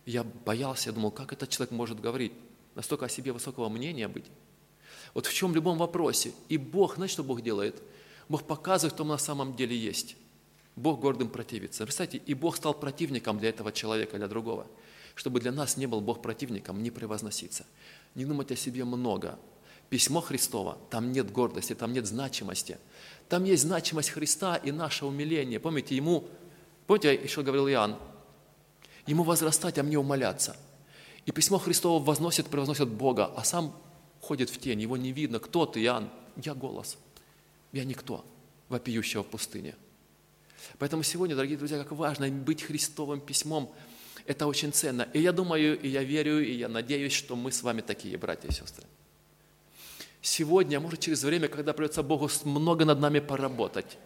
я 0.06 0.24
боялся, 0.24 0.90
я 0.90 0.94
думал, 0.94 1.10
как 1.10 1.32
этот 1.32 1.50
человек 1.50 1.72
может 1.72 2.00
говорить, 2.00 2.32
настолько 2.74 3.06
о 3.06 3.08
себе 3.08 3.32
высокого 3.32 3.68
мнения 3.68 4.08
быть. 4.08 4.26
Вот 5.14 5.26
в 5.26 5.34
чем 5.34 5.54
любом 5.54 5.78
вопросе. 5.78 6.32
И 6.48 6.56
Бог, 6.56 6.96
знаете, 6.96 7.14
что 7.14 7.24
Бог 7.24 7.42
делает? 7.42 7.82
Бог 8.28 8.44
показывает, 8.44 8.94
кто 8.94 9.04
на 9.04 9.18
самом 9.18 9.56
деле 9.56 9.76
есть. 9.76 10.16
Бог 10.76 11.00
гордым 11.00 11.28
противится. 11.28 11.84
Представьте, 11.84 12.18
и 12.18 12.34
Бог 12.34 12.56
стал 12.56 12.74
противником 12.74 13.38
для 13.38 13.48
этого 13.48 13.72
человека, 13.72 14.16
для 14.16 14.28
другого. 14.28 14.66
Чтобы 15.16 15.40
для 15.40 15.50
нас 15.50 15.76
не 15.76 15.86
был 15.86 16.00
Бог 16.00 16.22
противником, 16.22 16.82
не 16.82 16.90
превозноситься. 16.92 17.64
Не 18.14 18.24
думать 18.24 18.52
о 18.52 18.56
себе 18.56 18.84
много. 18.84 19.38
Письмо 19.88 20.20
Христово, 20.20 20.78
там 20.90 21.10
нет 21.10 21.32
гордости, 21.32 21.74
там 21.74 21.92
нет 21.92 22.06
значимости. 22.06 22.78
Там 23.28 23.44
есть 23.44 23.62
значимость 23.62 24.10
Христа 24.10 24.56
и 24.56 24.70
наше 24.70 25.06
умиление. 25.06 25.58
Помните, 25.58 25.96
ему, 25.96 26.28
помните, 26.86 27.14
еще 27.14 27.42
говорил 27.42 27.66
Иоанн, 27.66 27.96
ему 29.06 29.22
возрастать, 29.22 29.78
а 29.78 29.82
мне 29.82 29.98
умоляться. 29.98 30.54
И 31.24 31.32
письмо 31.32 31.58
Христово 31.58 32.02
возносит, 32.02 32.48
превозносит 32.48 32.88
Бога, 32.88 33.32
а 33.36 33.42
сам 33.42 33.74
ходит 34.20 34.50
в 34.50 34.58
тень, 34.58 34.82
его 34.82 34.96
не 34.96 35.12
видно. 35.12 35.38
Кто 35.38 35.64
ты, 35.64 35.82
Иоанн? 35.82 36.10
Я 36.36 36.54
голос. 36.54 36.98
Я 37.72 37.84
никто, 37.84 38.24
вопиющего 38.68 39.22
в 39.22 39.28
пустыне. 39.28 39.76
Поэтому 40.78 41.02
сегодня, 41.02 41.34
дорогие 41.36 41.56
друзья, 41.56 41.78
как 41.78 41.92
важно 41.92 42.28
быть 42.28 42.62
Христовым 42.62 43.20
письмом. 43.20 43.72
Это 44.26 44.46
очень 44.46 44.72
ценно. 44.72 45.08
И 45.12 45.20
я 45.20 45.32
думаю, 45.32 45.78
и 45.80 45.88
я 45.88 46.02
верю, 46.02 46.44
и 46.44 46.52
я 46.52 46.68
надеюсь, 46.68 47.12
что 47.12 47.36
мы 47.36 47.52
с 47.52 47.62
вами 47.62 47.80
такие, 47.80 48.18
братья 48.18 48.48
и 48.48 48.52
сестры. 48.52 48.84
Сегодня, 50.20 50.80
может, 50.80 51.00
через 51.00 51.22
время, 51.22 51.46
когда 51.48 51.72
придется 51.72 52.02
Богу 52.02 52.28
много 52.44 52.84
над 52.84 52.98
нами 52.98 53.20
поработать, 53.20 53.98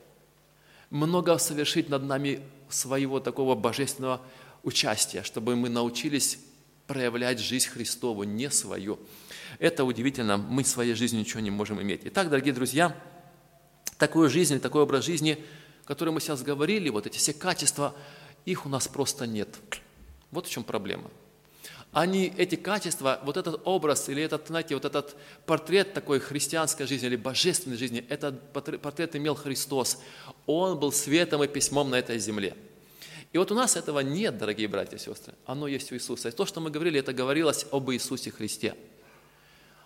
много 0.90 1.38
совершить 1.38 1.88
над 1.88 2.02
нами 2.02 2.40
своего 2.68 3.20
такого 3.20 3.54
божественного 3.54 4.20
участия, 4.62 5.22
чтобы 5.22 5.56
мы 5.56 5.70
научились 5.70 6.38
проявлять 6.86 7.38
жизнь 7.38 7.68
Христову, 7.68 8.24
не 8.24 8.50
свою. 8.50 8.98
Это 9.58 9.84
удивительно, 9.84 10.36
мы 10.36 10.64
своей 10.64 10.94
жизнью 10.94 11.22
ничего 11.22 11.40
не 11.40 11.50
можем 11.50 11.80
иметь. 11.80 12.02
Итак, 12.04 12.28
дорогие 12.28 12.52
друзья, 12.52 12.94
такую 13.96 14.28
жизнь, 14.28 14.60
такой 14.60 14.82
образ 14.82 15.04
жизни, 15.04 15.42
который 15.86 16.12
мы 16.12 16.20
сейчас 16.20 16.42
говорили, 16.42 16.90
вот 16.90 17.06
эти 17.06 17.16
все 17.16 17.32
качества, 17.32 17.94
их 18.44 18.66
у 18.66 18.68
нас 18.68 18.88
просто 18.88 19.26
нет. 19.26 19.48
Вот 20.30 20.46
в 20.46 20.50
чем 20.50 20.64
проблема. 20.64 21.10
Они, 21.92 22.32
эти 22.36 22.54
качества, 22.54 23.20
вот 23.24 23.36
этот 23.36 23.62
образ 23.64 24.08
или 24.08 24.22
этот, 24.22 24.46
знаете, 24.46 24.74
вот 24.74 24.84
этот 24.84 25.16
портрет 25.44 25.92
такой 25.92 26.20
христианской 26.20 26.86
жизни 26.86 27.08
или 27.08 27.16
божественной 27.16 27.76
жизни, 27.76 28.04
этот 28.08 28.52
портрет 28.52 29.16
имел 29.16 29.34
Христос. 29.34 29.98
Он 30.46 30.78
был 30.78 30.92
светом 30.92 31.42
и 31.42 31.48
письмом 31.48 31.90
на 31.90 31.96
этой 31.96 32.18
земле– 32.18 32.56
и 33.32 33.38
вот 33.38 33.52
у 33.52 33.54
нас 33.54 33.76
этого 33.76 34.00
нет, 34.00 34.38
дорогие 34.38 34.66
братья 34.66 34.96
и 34.96 35.00
сестры. 35.00 35.34
Оно 35.46 35.68
есть 35.68 35.92
у 35.92 35.94
Иисуса. 35.94 36.28
И 36.28 36.32
то, 36.32 36.46
что 36.46 36.60
мы 36.60 36.70
говорили, 36.70 36.98
это 36.98 37.12
говорилось 37.12 37.64
об 37.70 37.90
Иисусе 37.92 38.30
Христе. 38.30 38.74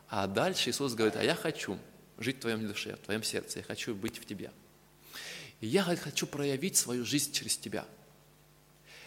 А 0.09 0.27
дальше 0.27 0.71
Иисус 0.71 0.95
говорит, 0.95 1.17
а 1.17 1.23
я 1.23 1.35
хочу 1.35 1.79
жить 2.19 2.39
в 2.39 2.41
твоем 2.41 2.67
душе, 2.67 2.97
в 2.97 3.05
твоем 3.05 3.23
сердце, 3.23 3.59
я 3.59 3.65
хочу 3.65 3.95
быть 3.95 4.19
в 4.19 4.25
тебе. 4.25 4.51
И 5.61 5.67
я 5.67 5.83
хочу 5.83 6.27
проявить 6.27 6.77
свою 6.77 7.05
жизнь 7.05 7.33
через 7.33 7.59
тебя. 7.59 7.85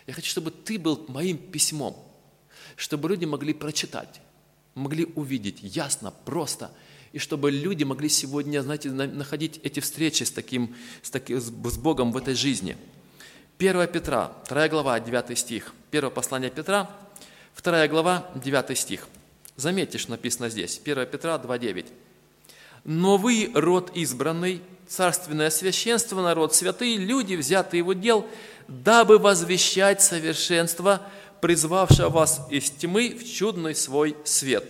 Я 0.07 0.13
хочу, 0.13 0.29
чтобы 0.29 0.51
ты 0.51 0.79
был 0.79 1.05
моим 1.09 1.37
письмом, 1.37 1.95
чтобы 2.77 3.09
люди 3.09 3.25
могли 3.25 3.53
прочитать, 3.53 4.21
могли 4.73 5.05
увидеть 5.05 5.59
ясно, 5.61 6.13
просто, 6.25 6.71
и 7.11 7.19
чтобы 7.19 7.51
люди 7.51 7.83
могли 7.83 8.07
сегодня, 8.07 8.61
знаете, 8.61 8.89
находить 8.89 9.59
эти 9.63 9.81
встречи 9.81 10.23
с, 10.23 10.31
таким, 10.31 10.75
с, 11.01 11.09
таким, 11.09 11.39
с 11.41 11.77
Богом 11.77 12.11
в 12.13 12.17
этой 12.17 12.35
жизни. 12.35 12.77
1 13.59 13.87
Петра, 13.87 14.31
2 14.47 14.69
глава, 14.69 14.99
9 14.99 15.37
стих. 15.37 15.73
1 15.91 16.11
послание 16.11 16.51
Петра, 16.51 16.89
2 17.61 17.87
глава, 17.87 18.31
9 18.35 18.77
стих. 18.77 19.07
Что 19.57 20.11
написано 20.11 20.49
здесь. 20.49 20.79
1 20.83 21.07
Петра 21.07 21.37
2, 21.37 21.57
9. 21.57 21.85
«Но 22.83 23.17
вы, 23.17 23.51
род 23.53 23.91
избранный, 23.95 24.61
царственное 24.87 25.49
священство, 25.49 26.21
народ 26.21 26.55
святые, 26.55 26.97
люди, 26.97 27.35
взятые 27.35 27.79
его 27.79 27.93
дел, 27.93 28.25
дабы 28.67 29.17
возвещать 29.17 30.01
совершенство, 30.01 31.01
призвавшего 31.41 32.09
вас 32.09 32.47
из 32.49 32.69
тьмы 32.71 33.09
в 33.09 33.25
чудный 33.25 33.75
свой 33.75 34.15
свет». 34.23 34.65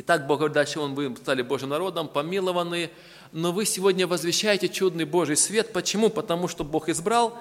Итак, 0.00 0.28
Бог 0.28 0.38
говорит, 0.38 0.54
дальше 0.54 0.78
Он, 0.78 0.94
вы 0.94 1.14
стали 1.16 1.42
Божьим 1.42 1.70
народом, 1.70 2.06
помилованные, 2.06 2.90
но 3.32 3.50
вы 3.50 3.66
сегодня 3.66 4.06
возвещаете 4.06 4.68
чудный 4.68 5.04
Божий 5.04 5.36
свет. 5.36 5.72
Почему? 5.72 6.08
Потому 6.08 6.46
что 6.46 6.62
Бог 6.62 6.88
избрал, 6.88 7.36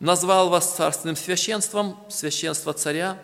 назвал 0.00 0.48
вас 0.48 0.74
царственным 0.74 1.14
священством, 1.14 1.96
священство 2.08 2.72
царя, 2.72 3.16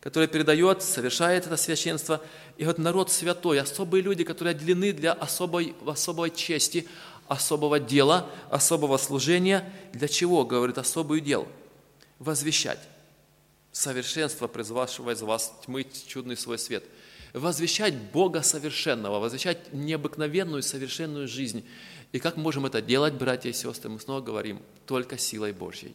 который 0.00 0.28
передает, 0.28 0.82
совершает 0.82 1.46
это 1.46 1.56
священство. 1.56 2.20
И 2.56 2.64
вот 2.64 2.78
народ 2.78 3.10
святой, 3.10 3.60
особые 3.60 4.02
люди, 4.02 4.24
которые 4.24 4.52
отделены 4.52 4.92
для 4.92 5.12
особой, 5.12 5.74
особой 5.86 6.30
чести, 6.30 6.86
особого 7.28 7.80
дела, 7.80 8.30
особого 8.50 8.96
служения. 8.98 9.72
Для 9.92 10.08
чего, 10.08 10.44
говорит, 10.44 10.78
особый 10.78 11.20
дел? 11.20 11.48
Возвещать 12.18 12.78
совершенство, 13.72 14.46
призвавшего 14.46 15.12
из 15.12 15.22
вас 15.22 15.52
тьмы 15.64 15.86
чудный 16.06 16.36
свой 16.36 16.58
свет. 16.58 16.84
Возвещать 17.32 17.94
Бога 17.94 18.42
совершенного, 18.42 19.18
возвещать 19.18 19.72
необыкновенную 19.72 20.62
совершенную 20.62 21.26
жизнь. 21.26 21.64
И 22.12 22.18
как 22.18 22.36
можем 22.36 22.66
это 22.66 22.82
делать, 22.82 23.14
братья 23.14 23.48
и 23.48 23.54
сестры? 23.54 23.88
Мы 23.88 23.98
снова 23.98 24.20
говорим, 24.20 24.60
только 24.86 25.16
силой 25.16 25.52
Божьей. 25.52 25.94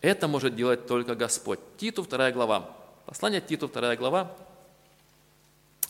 Это 0.00 0.28
может 0.28 0.54
делать 0.54 0.86
только 0.86 1.16
Господь. 1.16 1.58
Титу, 1.78 2.04
вторая 2.04 2.32
глава. 2.32 2.76
Послание 3.06 3.40
Титу, 3.40 3.66
вторая 3.66 3.96
глава. 3.96 4.36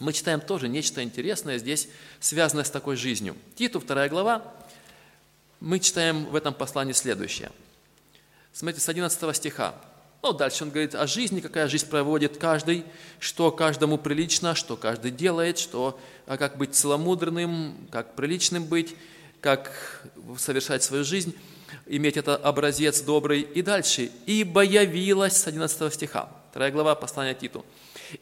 Мы 0.02 0.12
читаем 0.12 0.40
тоже 0.40 0.66
нечто 0.66 1.00
интересное 1.00 1.58
здесь, 1.58 1.88
связанное 2.18 2.64
с 2.64 2.70
такой 2.70 2.96
жизнью. 2.96 3.36
Титу, 3.54 3.78
вторая 3.78 4.08
глава. 4.08 4.42
Мы 5.60 5.78
читаем 5.78 6.24
в 6.24 6.34
этом 6.34 6.54
послании 6.54 6.92
следующее. 6.92 7.52
Смотрите, 8.52 8.84
с 8.84 8.88
11 8.88 9.36
стиха. 9.36 9.76
Ну, 10.20 10.32
дальше 10.32 10.64
он 10.64 10.70
говорит 10.70 10.96
о 10.96 11.06
жизни, 11.06 11.38
какая 11.38 11.68
жизнь 11.68 11.88
проводит 11.88 12.36
каждый, 12.36 12.84
что 13.20 13.52
каждому 13.52 13.96
прилично, 13.96 14.56
что 14.56 14.76
каждый 14.76 15.12
делает, 15.12 15.60
что, 15.60 16.00
а 16.26 16.36
как 16.36 16.56
быть 16.58 16.74
целомудренным, 16.74 17.86
как 17.92 18.16
приличным 18.16 18.64
быть, 18.64 18.96
как 19.40 20.04
совершать 20.36 20.82
свою 20.82 21.04
жизнь, 21.04 21.32
иметь 21.86 22.16
это 22.16 22.34
образец 22.34 23.02
добрый. 23.02 23.42
И 23.42 23.62
дальше. 23.62 24.10
«Ибо 24.26 24.62
явилась» 24.62 25.36
с 25.36 25.46
11 25.46 25.94
стиха, 25.94 26.28
2 26.54 26.70
глава 26.72 26.96
послания 26.96 27.34
Титу. 27.34 27.64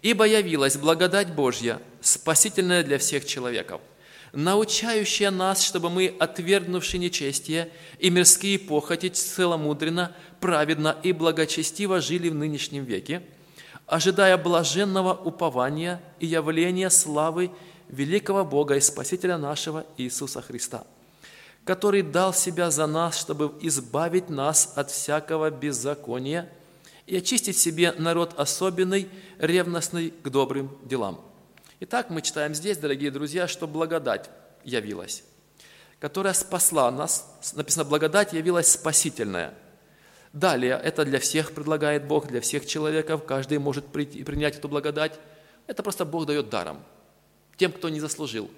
«Ибо 0.03 0.27
явилась 0.27 0.77
благодать 0.77 1.35
Божья, 1.35 1.81
спасительная 2.01 2.83
для 2.83 2.99
всех 2.99 3.27
человеков, 3.27 3.81
научающая 4.33 5.31
нас, 5.31 5.63
чтобы 5.63 5.91
мы, 5.91 6.15
отвергнувши 6.19 6.99
нечестие 6.99 7.71
и 7.99 8.11
мирские 8.11 8.59
похоти, 8.59 9.09
целомудренно, 9.09 10.15
праведно 10.41 10.97
и 11.03 11.13
благочестиво 11.13 12.01
жили 12.01 12.29
в 12.29 12.35
нынешнем 12.35 12.85
веке, 12.85 13.23
ожидая 13.87 14.37
блаженного 14.39 15.15
упования 15.15 16.01
и 16.21 16.27
явления 16.27 16.91
славы 16.91 17.51
великого 17.89 18.45
Бога 18.45 18.77
и 18.77 18.81
Спасителя 18.81 19.37
нашего 19.37 19.85
Иисуса 19.97 20.41
Христа, 20.41 20.85
который 21.65 22.03
дал 22.03 22.33
Себя 22.33 22.71
за 22.71 22.87
нас, 22.87 23.19
чтобы 23.19 23.53
избавить 23.61 24.31
нас 24.31 24.73
от 24.77 24.91
всякого 24.91 25.51
беззакония 25.51 26.49
и 27.11 27.17
очистить 27.17 27.59
себе 27.59 27.93
народ 27.99 28.35
особенный, 28.39 29.09
ревностный 29.39 30.11
к 30.23 30.29
добрым 30.29 30.71
делам– 30.85 31.21
Итак, 31.83 32.11
мы 32.11 32.21
читаем 32.21 32.55
здесь, 32.55 32.77
дорогие 32.77 33.11
друзья, 33.11 33.49
что 33.49 33.67
благодать 33.67 34.29
явилась, 34.65 35.25
которая 35.99 36.35
спасла 36.35 36.91
нас. 36.91 37.41
Написано, 37.55 37.87
благодать 37.87 38.35
явилась 38.35 38.71
спасительная. 38.71 39.55
Далее, 40.35 40.79
это 40.85 41.07
для 41.07 41.19
всех 41.19 41.53
предлагает 41.53 42.07
Бог, 42.07 42.27
для 42.27 42.43
всех 42.43 42.67
человеков, 42.67 43.25
каждый 43.25 43.57
может 43.57 43.87
прийти, 43.87 44.23
принять 44.25 44.59
эту 44.59 44.69
благодать. 44.69 45.19
Это 45.67 45.83
просто 45.83 46.05
Бог 46.05 46.27
дает 46.27 46.51
даром, 46.51 46.85
тем, 47.57 47.73
кто 47.73 47.89
не 47.89 47.99
заслужил. 47.99 48.51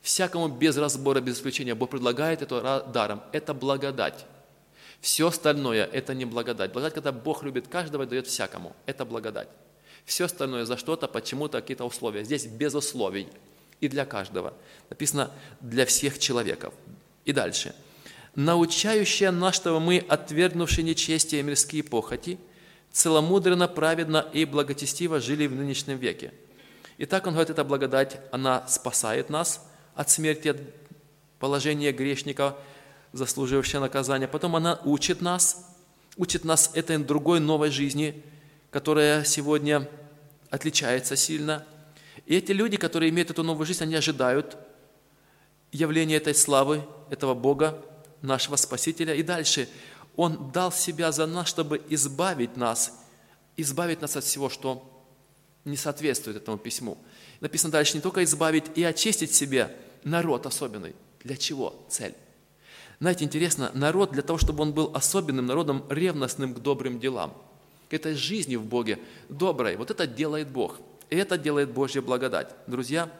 Всякому 0.00 0.48
без 0.48 0.78
разбора, 0.78 1.20
без 1.20 1.36
исключения 1.36 1.74
Бог 1.74 1.90
предлагает 1.90 2.40
это 2.40 2.82
даром. 2.94 3.22
Это 3.32 3.52
благодать. 3.52 4.24
Все 5.00 5.28
остальное– 5.28 5.84
это 5.92 6.14
не 6.14 6.24
благодать. 6.24 6.72
Благодать, 6.72 6.94
когда 6.94 7.12
Бог 7.12 7.42
любит 7.42 7.68
каждого 7.68 8.02
и 8.02 8.06
дает 8.06 8.26
всякому. 8.26 8.76
Это 8.86 9.04
благодать. 9.04 9.48
Все 10.04 10.24
остальное 10.24 10.64
за 10.64 10.76
что-то, 10.76 11.08
почему-то 11.08 11.60
какие-то 11.60 11.84
условия. 11.84 12.24
Здесь 12.24 12.46
без 12.46 12.74
условий. 12.74 13.28
И 13.80 13.88
для 13.88 14.04
каждого. 14.04 14.52
Написано 14.90 15.30
для 15.60 15.86
всех 15.86 16.18
человеков. 16.18 16.74
И 17.24 17.32
дальше. 17.32 17.74
Научающая 18.34 19.30
нас, 19.30 19.56
чтобы 19.56 19.80
мы, 19.80 20.04
отвергнувши 20.06 20.82
нечестие 20.82 21.40
и 21.40 21.44
мирские 21.44 21.82
похоти, 21.82 22.38
целомудренно, 22.92 23.68
праведно 23.68 24.28
и 24.32 24.44
благочестиво 24.44 25.18
жили 25.20 25.46
в 25.46 25.54
нынешнем 25.54 25.96
веке. 25.96 26.32
И 26.98 27.06
так 27.06 27.26
он 27.26 27.32
говорит, 27.32 27.50
эта 27.50 27.64
благодать, 27.64 28.20
она 28.30 28.66
спасает 28.68 29.30
нас 29.30 29.66
от 29.94 30.10
смерти, 30.10 30.48
от 30.48 30.58
положения 31.38 31.92
грешника, 31.92 32.56
заслуживающего 33.12 33.80
наказания. 33.80 34.28
Потом 34.28 34.56
она 34.56 34.80
учит 34.84 35.20
нас, 35.20 35.66
учит 36.16 36.44
нас 36.44 36.70
этой 36.74 36.98
другой 36.98 37.40
новой 37.40 37.70
жизни, 37.70 38.22
которая 38.70 39.24
сегодня 39.24 39.88
отличается 40.50 41.16
сильно. 41.16 41.66
И 42.26 42.36
эти 42.36 42.52
люди, 42.52 42.76
которые 42.76 43.10
имеют 43.10 43.30
эту 43.30 43.42
новую 43.42 43.66
жизнь, 43.66 43.82
они 43.82 43.94
ожидают 43.94 44.56
явления 45.72 46.16
этой 46.16 46.34
славы, 46.34 46.82
этого 47.10 47.34
Бога, 47.34 47.82
нашего 48.22 48.56
Спасителя. 48.56 49.14
И 49.14 49.22
дальше 49.22 49.68
Он 50.16 50.50
дал 50.52 50.72
себя 50.72 51.12
за 51.12 51.26
нас, 51.26 51.48
чтобы 51.48 51.82
избавить 51.88 52.56
нас, 52.56 53.00
избавить 53.56 54.00
нас 54.00 54.16
от 54.16 54.24
всего, 54.24 54.48
что 54.48 54.86
не 55.64 55.76
соответствует 55.76 56.36
этому 56.36 56.58
письму. 56.58 56.98
Написано 57.40 57.72
дальше, 57.72 57.96
не 57.96 58.00
только 58.00 58.22
избавить 58.24 58.64
и 58.74 58.84
очистить 58.84 59.34
себе 59.34 59.74
народ 60.04 60.46
особенный. 60.46 60.94
Для 61.22 61.36
чего? 61.36 61.74
Цель. 61.88 62.14
Знаете, 63.00 63.24
интересно, 63.24 63.70
народ 63.74 64.12
для 64.12 64.22
того, 64.22 64.38
чтобы 64.38 64.62
он 64.62 64.72
был 64.72 64.90
особенным 64.94 65.46
народом, 65.46 65.84
ревностным 65.88 66.54
к 66.54 66.60
добрым 66.60 67.00
делам– 67.00 67.34
к 67.90 67.94
этой 67.94 68.14
жизни 68.14 68.54
в 68.54 68.64
Боге 68.64 69.00
доброй. 69.28 69.76
Вот 69.76 69.90
это 69.90 70.06
делает 70.06 70.48
Бог. 70.48 70.78
И 71.10 71.16
это 71.16 71.36
делает 71.36 71.72
Божья 71.72 72.00
благодать. 72.00 72.54
Друзья, 72.68 73.10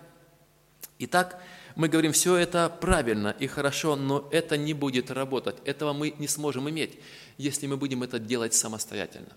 итак, 1.01 1.43
мы 1.75 1.89
говорим, 1.89 2.13
все 2.13 2.37
это 2.37 2.69
правильно 2.69 3.35
и 3.41 3.49
хорошо, 3.49 3.97
но 3.97 4.29
это 4.31 4.57
не 4.57 4.73
будет 4.73 5.11
работать. 5.11 5.57
Этого 5.65 5.93
мы 5.93 6.15
не 6.19 6.29
сможем 6.29 6.71
иметь, 6.71 7.01
если 7.37 7.67
мы 7.67 7.77
будем 7.77 8.05
это 8.05 8.21
делать 8.21 8.55
самостоятельно. 8.55 9.33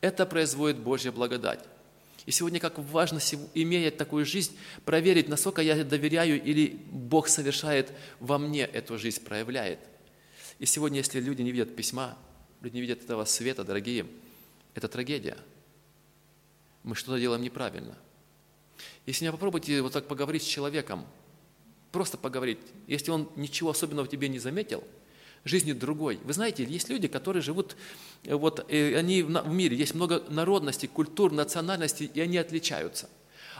Это 0.00 0.26
производит 0.26 0.78
Божья 0.78 1.10
благодать. 1.10 1.60
И 2.24 2.30
сегодня 2.30 2.60
как 2.60 2.78
важно, 2.78 3.18
имея 3.54 3.90
такую 3.90 4.24
жизнь, 4.24 4.56
проверить, 4.84 5.28
насколько 5.28 5.60
я 5.60 5.82
доверяю 5.84 6.42
или 6.42 6.78
Бог 6.90 7.28
совершает 7.28 7.92
во 8.20 8.38
мне 8.38 8.62
эту 8.64 8.98
жизнь, 8.98 9.22
проявляет. 9.24 9.80
И 10.58 10.66
сегодня, 10.66 10.98
если 10.98 11.20
люди 11.20 11.42
не 11.42 11.50
видят 11.50 11.74
письма, 11.74 12.16
люди 12.60 12.76
не 12.76 12.80
видят 12.82 13.02
этого 13.02 13.24
света, 13.24 13.64
дорогие, 13.64 14.06
это 14.74 14.86
трагедия. 14.88 15.36
Мы 16.84 16.94
что-то 16.94 17.18
делаем 17.18 17.42
неправильно. 17.42 17.96
Если 19.06 19.24
не 19.24 19.32
попробуйте 19.32 19.82
вот 19.82 19.92
так 19.92 20.06
поговорить 20.06 20.42
с 20.42 20.46
человеком, 20.46 21.06
просто 21.90 22.16
поговорить, 22.16 22.58
если 22.86 23.10
он 23.10 23.28
ничего 23.34 23.70
особенного 23.70 24.06
в 24.06 24.08
тебе 24.08 24.28
не 24.28 24.38
заметил, 24.38 24.84
жизни 25.44 25.72
другой. 25.72 26.20
Вы 26.24 26.32
знаете, 26.32 26.64
есть 26.64 26.88
люди, 26.88 27.08
которые 27.08 27.42
живут, 27.42 27.76
э, 28.24 28.34
вот 28.34 28.64
э, 28.68 28.96
они 28.96 29.22
в 29.22 29.48
мире, 29.48 29.76
есть 29.76 29.94
много 29.94 30.22
народностей, 30.28 30.88
культур, 30.88 31.32
национальностей, 31.32 32.10
и 32.12 32.20
они 32.20 32.38
отличаются. 32.38 33.08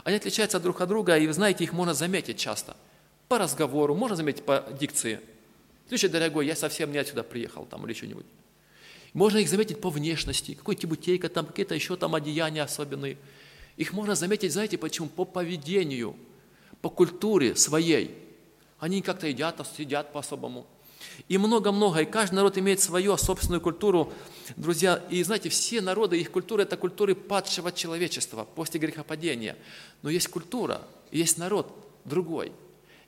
Они 0.04 0.16
отличаются 0.16 0.60
друг 0.60 0.80
от 0.80 0.88
друга, 0.88 1.16
и 1.16 1.26
вы 1.26 1.32
знаете, 1.32 1.64
их 1.64 1.72
можно 1.72 1.94
заметить 1.94 2.38
часто. 2.38 2.76
По 3.28 3.38
разговору, 3.38 3.94
можно 3.94 4.16
заметить 4.16 4.44
по 4.44 4.66
дикции. 4.78 5.20
Слушай, 5.88 6.10
дорогой, 6.10 6.46
я 6.46 6.56
совсем 6.56 6.92
не 6.92 6.98
отсюда 6.98 7.22
приехал, 7.22 7.66
там, 7.66 7.84
или 7.86 7.94
что-нибудь. 7.94 8.26
Можно 9.12 9.38
их 9.38 9.48
заметить 9.48 9.80
по 9.80 9.90
внешности, 9.90 10.54
какой 10.54 10.74
тибутейка 10.74 11.28
там, 11.28 11.46
какие-то 11.46 11.74
еще 11.74 11.96
там 11.96 12.14
одеяния 12.14 12.64
особенные. 12.64 13.18
Их 13.76 13.92
можно 13.92 14.14
заметить, 14.14 14.52
знаете 14.52 14.78
почему? 14.78 15.08
По 15.08 15.24
поведению, 15.24 16.16
по 16.80 16.88
культуре 16.88 17.54
своей. 17.54 18.16
Они 18.78 19.02
как-то 19.02 19.26
едят, 19.26 19.64
сидят 19.76 20.12
по-особому. 20.12 20.66
И 21.28 21.38
много-много, 21.38 22.00
и 22.00 22.04
каждый 22.04 22.36
народ 22.36 22.58
имеет 22.58 22.80
свою 22.80 23.16
собственную 23.16 23.60
культуру, 23.60 24.12
друзья. 24.56 25.02
И 25.10 25.22
знаете, 25.22 25.48
все 25.48 25.80
народы, 25.80 26.20
их 26.20 26.30
культура– 26.30 26.62
это 26.62 26.76
культуры 26.76 27.14
падшего 27.14 27.72
человечества 27.72 28.46
после 28.54 28.80
грехопадения. 28.80 29.56
Но 30.02 30.10
есть 30.10 30.28
культура, 30.28 30.82
есть 31.10 31.38
народ 31.38 31.72
другой. 32.04 32.52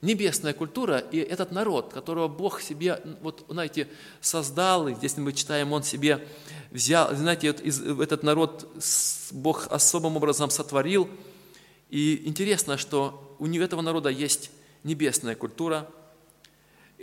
Небесная 0.01 0.53
культура 0.53 0.99
и 0.99 1.17
этот 1.17 1.51
народ, 1.51 1.93
которого 1.93 2.27
Бог 2.27 2.61
себе, 2.61 3.01
вот, 3.21 3.45
знаете, 3.49 3.87
создал, 4.21 4.87
и 4.87 4.93
здесь 4.93 5.17
мы 5.17 5.33
читаем, 5.33 5.71
Он 5.71 5.83
себе 5.83 6.27
взял, 6.71 7.15
знаете, 7.15 7.47
этот 7.47 8.23
народ 8.23 8.69
Бог 9.31 9.67
особым 9.71 10.17
образом 10.17 10.49
сотворил. 10.49 11.09
И 11.89 12.21
интересно, 12.25 12.77
что 12.77 13.35
у 13.39 13.47
этого 13.47 13.81
народа 13.81 14.09
есть 14.09 14.51
небесная 14.83 15.35
культура– 15.35 15.89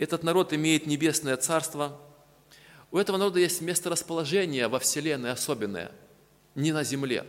этот 0.03 0.23
народ 0.23 0.53
имеет 0.53 0.85
небесное 0.85 1.37
царство. 1.37 1.99
У 2.91 2.97
этого 2.97 3.17
народа 3.17 3.39
есть 3.39 3.61
место 3.61 3.89
расположения 3.89 4.67
во 4.67 4.79
Вселенной 4.79 5.31
особенное, 5.31 5.91
не 6.55 6.71
на 6.71 6.83
земле. 6.83 7.25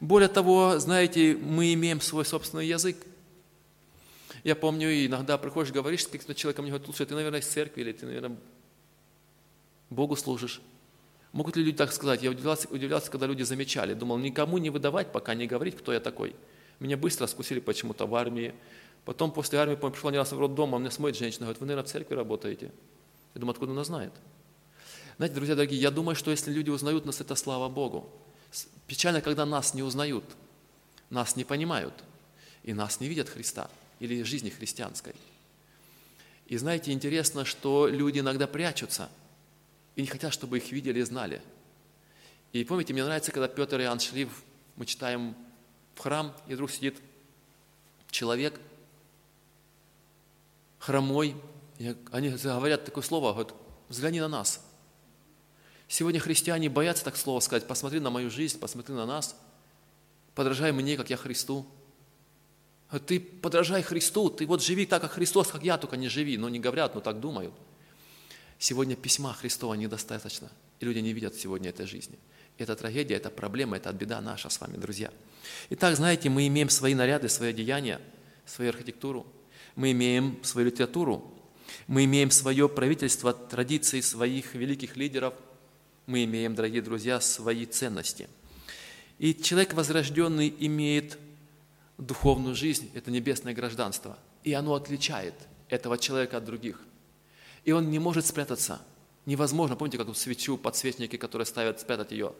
Более 0.00 0.28
того, 0.28 0.78
знаете, 0.78 1.36
мы 1.36 1.72
имеем 1.74 2.00
свой 2.00 2.24
собственный 2.24 2.66
язык. 2.66 2.96
Я 4.44 4.56
помню, 4.56 5.06
иногда 5.06 5.38
приходишь, 5.38 5.72
говоришь 5.72 6.04
с 6.04 6.06
каким-то 6.06 6.34
человеком, 6.34 6.66
говорят, 6.66 6.84
слушай, 6.84 7.06
ты, 7.06 7.14
наверное, 7.14 7.40
из 7.40 7.46
церкви, 7.46 7.82
или 7.82 7.92
ты, 7.92 8.06
наверное, 8.06 8.36
Богу 9.90 10.16
служишь. 10.16 10.60
Могут 11.32 11.56
ли 11.56 11.64
люди 11.64 11.76
так 11.76 11.92
сказать? 11.92 12.22
Я 12.22 12.30
удивлялся, 12.30 12.68
удивлялся, 12.68 13.10
когда 13.10 13.26
люди 13.26 13.42
замечали. 13.42 13.94
Думал, 13.94 14.18
никому 14.18 14.58
не 14.58 14.70
выдавать, 14.70 15.12
пока 15.12 15.34
не 15.34 15.46
говорить, 15.46 15.76
кто 15.76 15.92
я 15.92 16.00
такой. 16.00 16.34
Меня 16.78 16.96
быстро 16.96 17.26
скусили 17.26 17.60
почему-то 17.60 18.06
в 18.06 18.14
армии, 18.14 18.54
Потом 19.04 19.32
после 19.32 19.58
армии, 19.58 19.74
пришла 19.74 20.12
не 20.12 20.18
раз 20.18 20.32
в 20.32 20.38
роддом, 20.38 20.74
а 20.74 20.78
мне 20.78 20.90
смотрит 20.90 21.16
женщина, 21.16 21.46
говорит, 21.46 21.60
вы, 21.60 21.66
наверное, 21.66 21.86
в 21.86 21.90
церкви 21.90 22.14
работаете. 22.14 22.70
Я 23.34 23.40
думаю, 23.40 23.52
откуда 23.52 23.72
она 23.72 23.84
знает? 23.84 24.12
Знаете, 25.16 25.34
друзья 25.34 25.54
дорогие, 25.54 25.80
я 25.80 25.90
думаю, 25.90 26.14
что 26.14 26.30
если 26.30 26.52
люди 26.52 26.70
узнают 26.70 27.04
нас, 27.04 27.20
это 27.20 27.34
слава 27.34 27.68
Богу. 27.68 28.08
Печально, 28.86 29.20
когда 29.20 29.44
нас 29.44 29.74
не 29.74 29.82
узнают, 29.82 30.24
нас 31.10 31.36
не 31.36 31.44
понимают, 31.44 31.94
и 32.62 32.74
нас 32.74 33.00
не 33.00 33.08
видят 33.08 33.28
Христа 33.28 33.70
или 33.98 34.22
жизни 34.22 34.50
христианской. 34.50 35.14
И 36.46 36.56
знаете, 36.56 36.92
интересно, 36.92 37.44
что 37.44 37.88
люди 37.88 38.20
иногда 38.20 38.46
прячутся 38.46 39.08
и 39.96 40.02
не 40.02 40.06
хотят, 40.06 40.32
чтобы 40.32 40.58
их 40.58 40.70
видели 40.70 41.00
и 41.00 41.02
знали. 41.02 41.42
И 42.52 42.64
помните, 42.64 42.92
мне 42.92 43.04
нравится, 43.04 43.32
когда 43.32 43.48
Петр 43.48 43.80
и 43.80 43.84
Иоанн 43.84 44.00
шли, 44.00 44.28
мы 44.76 44.86
читаем 44.86 45.34
в 45.94 46.00
храм, 46.00 46.34
и 46.46 46.54
вдруг 46.54 46.70
сидит 46.70 46.96
человек– 48.10 48.60
хромой. 50.82 51.36
Они 52.10 52.28
говорят 52.30 52.84
такое 52.84 53.04
слово, 53.04 53.32
говорят, 53.32 53.54
взгляни 53.88 54.20
на 54.20 54.28
нас. 54.28 54.64
Сегодня 55.86 56.20
христиане 56.20 56.68
боятся 56.68 57.04
так 57.04 57.16
слово 57.16 57.40
сказать, 57.40 57.66
посмотри 57.66 58.00
на 58.00 58.10
мою 58.10 58.30
жизнь, 58.30 58.58
посмотри 58.58 58.94
на 58.94 59.06
нас, 59.06 59.36
подражай 60.34 60.72
мне, 60.72 60.96
как 60.96 61.10
я 61.10 61.16
Христу. 61.16 61.66
Ты 63.06 63.20
подражай 63.20 63.82
Христу, 63.82 64.28
ты 64.28 64.46
вот 64.46 64.62
живи 64.62 64.86
так, 64.86 65.02
как 65.02 65.12
Христос, 65.12 65.48
как 65.48 65.62
я, 65.62 65.78
только 65.78 65.96
не 65.96 66.08
живи. 66.08 66.36
Но 66.36 66.48
не 66.48 66.58
говорят, 66.58 66.94
но 66.94 67.00
так 67.00 67.20
думают. 67.20 67.54
Сегодня 68.58 68.96
письма 68.96 69.32
Христова 69.32 69.74
недостаточно, 69.74 70.50
и 70.80 70.84
люди 70.84 70.98
не 70.98 71.12
видят 71.12 71.34
сегодня 71.34 71.70
этой 71.70 71.86
жизни. 71.86 72.18
Это 72.58 72.76
трагедия, 72.76 73.14
это 73.14 73.30
проблема, 73.30 73.76
это 73.76 73.92
беда 73.92 74.20
наша 74.20 74.48
с 74.50 74.60
вами, 74.60 74.76
друзья. 74.76 75.10
Итак, 75.70 75.96
знаете, 75.96 76.28
мы 76.28 76.46
имеем 76.48 76.68
свои 76.68 76.94
наряды, 76.94 77.28
свои 77.28 77.50
одеяния, 77.50 78.00
свою 78.46 78.70
архитектуру– 78.70 79.26
мы 79.76 79.92
имеем 79.92 80.42
свою 80.42 80.68
литературу, 80.68 81.32
мы 81.86 82.04
имеем 82.04 82.30
свое 82.30 82.68
правительство, 82.68 83.32
традиции 83.32 84.00
своих 84.00 84.54
великих 84.54 84.96
лидеров, 84.96 85.34
мы 86.06 86.24
имеем, 86.24 86.54
дорогие 86.54 86.82
друзья, 86.82 87.20
свои 87.20 87.66
ценности. 87.66 88.28
И 89.18 89.34
человек 89.34 89.74
возрожденный 89.74 90.54
имеет 90.58 91.18
духовную 91.98 92.54
жизнь, 92.54 92.90
это 92.94 93.10
небесное 93.10 93.54
гражданство, 93.54 94.18
и 94.42 94.52
оно 94.52 94.74
отличает 94.74 95.34
этого 95.68 95.96
человека 95.98 96.38
от 96.38 96.44
других. 96.44 96.80
И 97.64 97.72
он 97.72 97.90
не 97.90 97.98
может 97.98 98.26
спрятаться. 98.26 98.82
Невозможно, 99.24 99.76
помните, 99.76 99.98
как 99.98 100.14
свечу, 100.16 100.58
подсвечники, 100.58 101.16
которые 101.16 101.46
ставят, 101.46 101.80
спрятать 101.80 102.10
ее. 102.10 102.34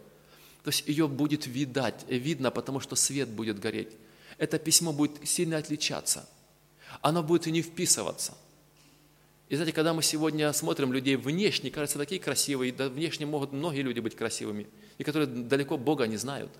То 0.65 0.69
есть 0.69 0.87
ее 0.89 1.07
будет 1.07 1.47
видать, 1.47 2.05
видно, 2.09 2.51
потому 2.51 2.81
что 2.81 2.97
свет 2.97 3.29
будет 3.29 3.61
гореть. 3.61 3.93
Это 4.39 4.59
письмо 4.59 4.93
будет 4.93 5.27
сильно 5.27 5.59
отличаться– 5.59 6.29
оно 7.01 7.23
будет 7.23 7.47
и 7.47 7.51
не 7.51 7.63
вписываться. 7.63 8.35
И 9.53 9.55
знаете, 9.55 9.75
когда 9.75 9.93
мы 9.93 10.03
сегодня 10.03 10.51
смотрим 10.55 10.95
людей 10.95 11.17
внешне, 11.17 11.71
кажется, 11.71 11.99
такие 11.99 12.19
красивые, 12.19 12.73
да 12.73 12.89
внешне 12.89 13.27
могут 13.27 13.53
многие 13.53 13.83
люди 13.83 14.01
быть 14.01 14.17
красивыми, 14.17 14.67
и 14.97 15.05
которые 15.05 15.27
далеко 15.27 15.77
Бога 15.77 16.07
не 16.07 16.17
знают. 16.17 16.51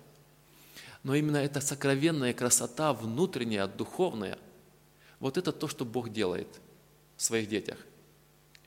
Но 1.01 1.15
именно 1.15 1.37
эта 1.37 1.59
сокровенная 1.59 2.33
красота, 2.33 2.93
внутренняя, 2.93 3.65
духовная, 3.65 4.37
вот 5.19 5.39
это 5.39 5.51
то, 5.51 5.67
что 5.67 5.85
Бог 5.85 6.11
делает 6.11 6.47
в 7.17 7.23
своих 7.23 7.49
детях. 7.49 7.79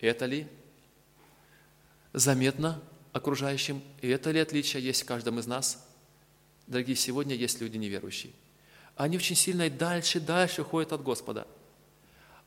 Это 0.01 0.27
ли 0.27 0.49
заметно 2.13 2.83
окружающим? 3.13 3.81
И 4.03 4.09
это 4.09 4.33
ли 4.33 4.41
отличие 4.41 4.83
есть 4.83 5.03
в 5.03 5.07
каждом 5.07 5.39
из 5.39 5.47
нас? 5.47 5.87
Дорогие, 6.67 6.97
сегодня 6.97 7.37
есть 7.37 7.61
люди 7.61 7.77
неверующие. 7.77 8.33
Они 8.97 9.19
очень 9.19 9.37
сильно 9.37 9.69
и 9.69 9.71
дальше, 9.71 10.19
дальше 10.19 10.63
уходят 10.63 10.93
от 10.93 11.05
Господа– 11.05 11.47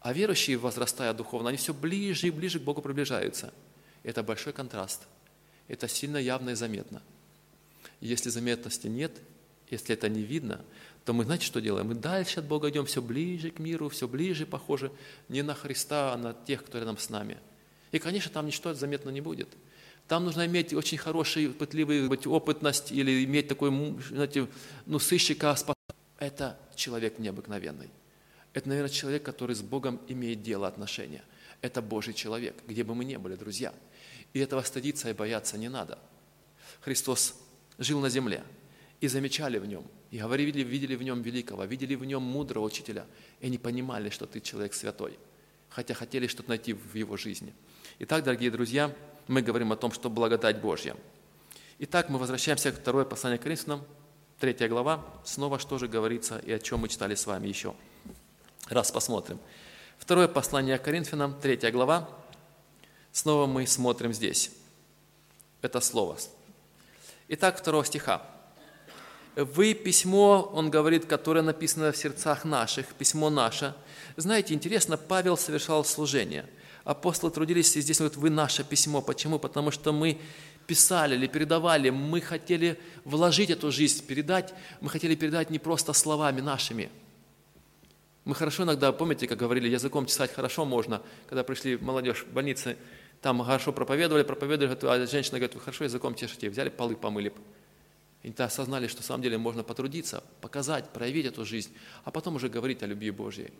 а 0.01 0.13
верующие, 0.13 0.57
возрастая 0.57 1.13
духовно, 1.13 1.49
они 1.49 1.57
все 1.57 1.73
ближе 1.73 2.27
и 2.27 2.31
ближе 2.31 2.59
к 2.59 2.63
Богу 2.63 2.81
приближаются. 2.81 3.53
Это 4.03 4.23
большой 4.23 4.53
контраст. 4.53 5.07
Это 5.67 5.87
сильно 5.87 6.17
явно 6.17 6.51
и 6.51 6.55
заметно. 6.55 7.01
если 7.99 8.29
заметности 8.29 8.87
нет, 8.87 9.11
если 9.69 9.93
это 9.93 10.09
не 10.09 10.21
видно, 10.21 10.61
то 11.05 11.13
мы, 11.13 11.25
знаете, 11.25 11.45
что 11.45 11.59
делаем? 11.59 11.87
Мы 11.87 11.95
дальше 11.95 12.39
от 12.39 12.45
Бога 12.45 12.69
идем, 12.69 12.85
все 12.85 13.01
ближе 13.01 13.51
к 13.51 13.59
миру, 13.59 13.89
все 13.89 14.07
ближе 14.07 14.45
похоже 14.45 14.91
не 15.27 15.41
на 15.41 15.53
Христа, 15.53 16.13
а 16.13 16.17
на 16.17 16.33
тех, 16.33 16.63
кто 16.63 16.79
рядом 16.79 16.97
с 16.97 17.09
нами. 17.09 17.37
И, 17.91 17.99
конечно, 17.99 18.31
там 18.31 18.45
ничто 18.45 18.73
заметно 18.73 19.09
не 19.09 19.21
будет. 19.21 19.49
Там 20.07 20.25
нужно 20.25 20.45
иметь 20.45 20.73
очень 20.73 20.97
хороший, 20.97 21.49
пытливый 21.49 22.07
быть, 22.07 22.25
опытность 22.25 22.91
или 22.91 23.23
иметь 23.25 23.47
такой, 23.47 23.69
знаете, 24.07 24.47
ну, 24.85 24.97
сыщика. 24.97 25.55
Это 26.17 26.57
человек 26.75 27.19
необыкновенный. 27.19 27.89
Это, 28.53 28.67
наверное, 28.69 28.89
человек, 28.89 29.23
который 29.23 29.55
с 29.55 29.61
Богом 29.61 30.01
имеет 30.07 30.41
дело, 30.41 30.67
отношения. 30.67 31.23
Это 31.61 31.81
Божий 31.81 32.13
человек, 32.13 32.55
где 32.67 32.83
бы 32.83 32.95
мы 32.95 33.05
ни 33.05 33.15
были, 33.17 33.35
друзья. 33.35 33.73
И 34.33 34.39
этого 34.39 34.61
стыдиться 34.63 35.09
и 35.09 35.13
бояться 35.13 35.57
не 35.57 35.69
надо. 35.69 35.99
Христос 36.81 37.35
жил 37.77 37.99
на 37.99 38.09
земле, 38.09 38.43
и 39.01 39.07
замечали 39.07 39.57
в 39.59 39.65
нем, 39.65 39.85
и 40.11 40.19
говорили, 40.19 40.61
видели 40.61 40.95
в 40.95 41.03
нем 41.03 41.21
великого, 41.21 41.63
видели 41.63 41.95
в 41.95 42.03
нем 42.03 42.21
мудрого 42.21 42.65
учителя, 42.65 43.05
и 43.39 43.45
они 43.45 43.57
понимали, 43.57 44.09
что 44.09 44.25
ты 44.25 44.41
человек 44.41 44.73
святой, 44.73 45.17
хотя 45.69 45.93
хотели 45.93 46.27
что-то 46.27 46.49
найти 46.49 46.73
в 46.73 46.95
его 46.95 47.15
жизни. 47.15 47.53
Итак, 47.99 48.23
дорогие 48.23 48.51
друзья, 48.51 48.93
мы 49.27 49.41
говорим 49.41 49.71
о 49.71 49.77
том, 49.77 49.91
что 49.91 50.09
благодать 50.09 50.59
Божья. 50.59 50.95
Итак, 51.79 52.09
мы 52.09 52.19
возвращаемся 52.19 52.71
к 52.71 52.75
второе 52.75 53.05
послание 53.05 53.39
к 53.39 53.43
Коринфянам, 53.43 53.85
третья 54.37 54.67
глава, 54.67 55.05
снова 55.23 55.59
что 55.59 55.77
же 55.77 55.87
говорится 55.87 56.39
и 56.39 56.51
о 56.51 56.59
чем 56.59 56.79
мы 56.79 56.89
читали 56.89 57.15
с 57.15 57.25
вами 57.25 57.47
еще– 57.47 57.75
раз 58.69 58.91
посмотрим. 58.91 59.39
Второе 59.97 60.27
послание 60.27 60.77
к 60.77 60.83
Коринфянам, 60.83 61.39
третья 61.39 61.71
глава. 61.71 62.09
Снова 63.11 63.47
мы 63.47 63.65
смотрим 63.67 64.13
здесь. 64.13 64.51
Это 65.61 65.81
слово. 65.81 66.17
Итак, 67.27 67.57
второго 67.57 67.83
стиха. 67.83 68.25
«Вы 69.35 69.73
письмо, 69.73 70.49
он 70.53 70.69
говорит, 70.69 71.05
которое 71.05 71.41
написано 71.41 71.91
в 71.91 71.97
сердцах 71.97 72.45
наших, 72.45 72.87
письмо 72.87 73.29
наше». 73.29 73.75
Знаете, 74.17 74.53
интересно, 74.53 74.97
Павел 74.97 75.37
совершал 75.37 75.85
служение. 75.85 76.45
Апостолы 76.83 77.31
трудились, 77.31 77.75
и 77.75 77.81
здесь 77.81 77.99
говорят, 77.99 78.17
вы 78.17 78.29
наше 78.29 78.63
письмо. 78.63 79.01
Почему? 79.01 79.39
Потому 79.39 79.71
что 79.71 79.93
мы 79.93 80.19
писали 80.67 81.15
или 81.15 81.27
передавали, 81.27 81.89
мы 81.89 82.21
хотели 82.21 82.79
вложить 83.05 83.49
эту 83.49 83.71
жизнь, 83.71 84.05
передать, 84.05 84.53
мы 84.81 84.89
хотели 84.89 85.15
передать 85.15 85.49
не 85.49 85.59
просто 85.59 85.93
словами 85.93 86.41
нашими– 86.41 86.89
мы 88.25 88.35
хорошо 88.35 88.63
иногда, 88.63 88.91
помните, 88.91 89.27
как 89.27 89.37
говорили, 89.37 89.69
языком 89.69 90.05
чесать 90.05 90.33
хорошо 90.33 90.65
можно, 90.65 91.01
когда 91.27 91.43
пришли 91.43 91.77
молодежь 91.77 92.25
в 92.29 92.33
больнице, 92.33 92.77
там 93.21 93.41
хорошо 93.43 93.73
проповедовали, 93.73 94.23
проповедовали, 94.23 94.77
а 94.83 95.07
женщина 95.07 95.39
говорит, 95.39 95.55
вы 95.55 95.61
хорошо 95.61 95.83
языком 95.85 96.15
чешете, 96.15 96.49
взяли 96.49 96.69
полы, 96.69 96.95
помыли. 96.95 97.33
И 98.23 98.31
то 98.31 98.45
осознали, 98.45 98.87
что 98.87 98.99
на 98.99 99.03
самом 99.03 99.23
деле 99.23 99.37
можно 99.37 99.63
потрудиться, 99.63 100.23
показать, 100.41 100.89
проявить 100.89 101.25
эту 101.25 101.45
жизнь, 101.45 101.71
а 102.03 102.11
потом 102.11 102.35
уже 102.35 102.49
говорить 102.49 102.83
о 102.83 102.85
любви 102.85 103.11
Божьей. 103.11 103.51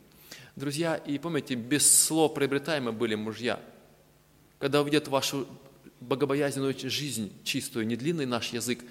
Друзья, 0.57 0.95
и 0.95 1.17
помните, 1.17 1.55
без 1.55 1.89
слов 2.05 2.33
приобретаемы 2.33 2.91
были 2.91 3.15
мужья. 3.15 3.61
Когда 4.59 4.81
увидят 4.81 5.07
вашу 5.07 5.47
богобоязненную 6.01 6.75
жизнь 6.77 7.31
чистую, 7.45 7.87
не 7.87 7.95
длинный 7.95 8.25
наш 8.25 8.49
язык, 8.49 8.83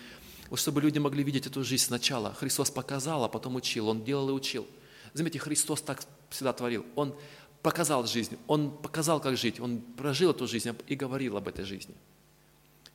вот 0.49 0.59
чтобы 0.59 0.81
люди 0.81 0.99
могли 0.99 1.23
видеть 1.23 1.47
эту 1.47 1.63
жизнь 1.63 1.85
сначала. 1.85 2.33
Христос 2.33 2.71
показал, 2.71 3.25
а 3.25 3.29
потом 3.29 3.57
учил. 3.57 3.89
Он 3.89 4.03
делал 4.03 4.31
и 4.31 4.33
учил– 4.33 4.67
Заметьте, 5.19 5.41
Христос 5.41 5.83
так 5.83 6.05
всегда 6.31 6.53
творил. 6.53 6.87
Он 6.95 7.13
показал 7.61 8.07
жизнь, 8.07 8.39
Он 8.47 8.71
показал, 8.71 9.19
как 9.19 9.37
жить, 9.37 9.59
Он 9.59 9.81
прожил 9.81 10.31
эту 10.31 10.47
жизнь 10.47 10.71
и 10.87 10.95
говорил 10.95 11.37
об 11.37 11.49
этой 11.49 11.65
жизни. 11.65 11.97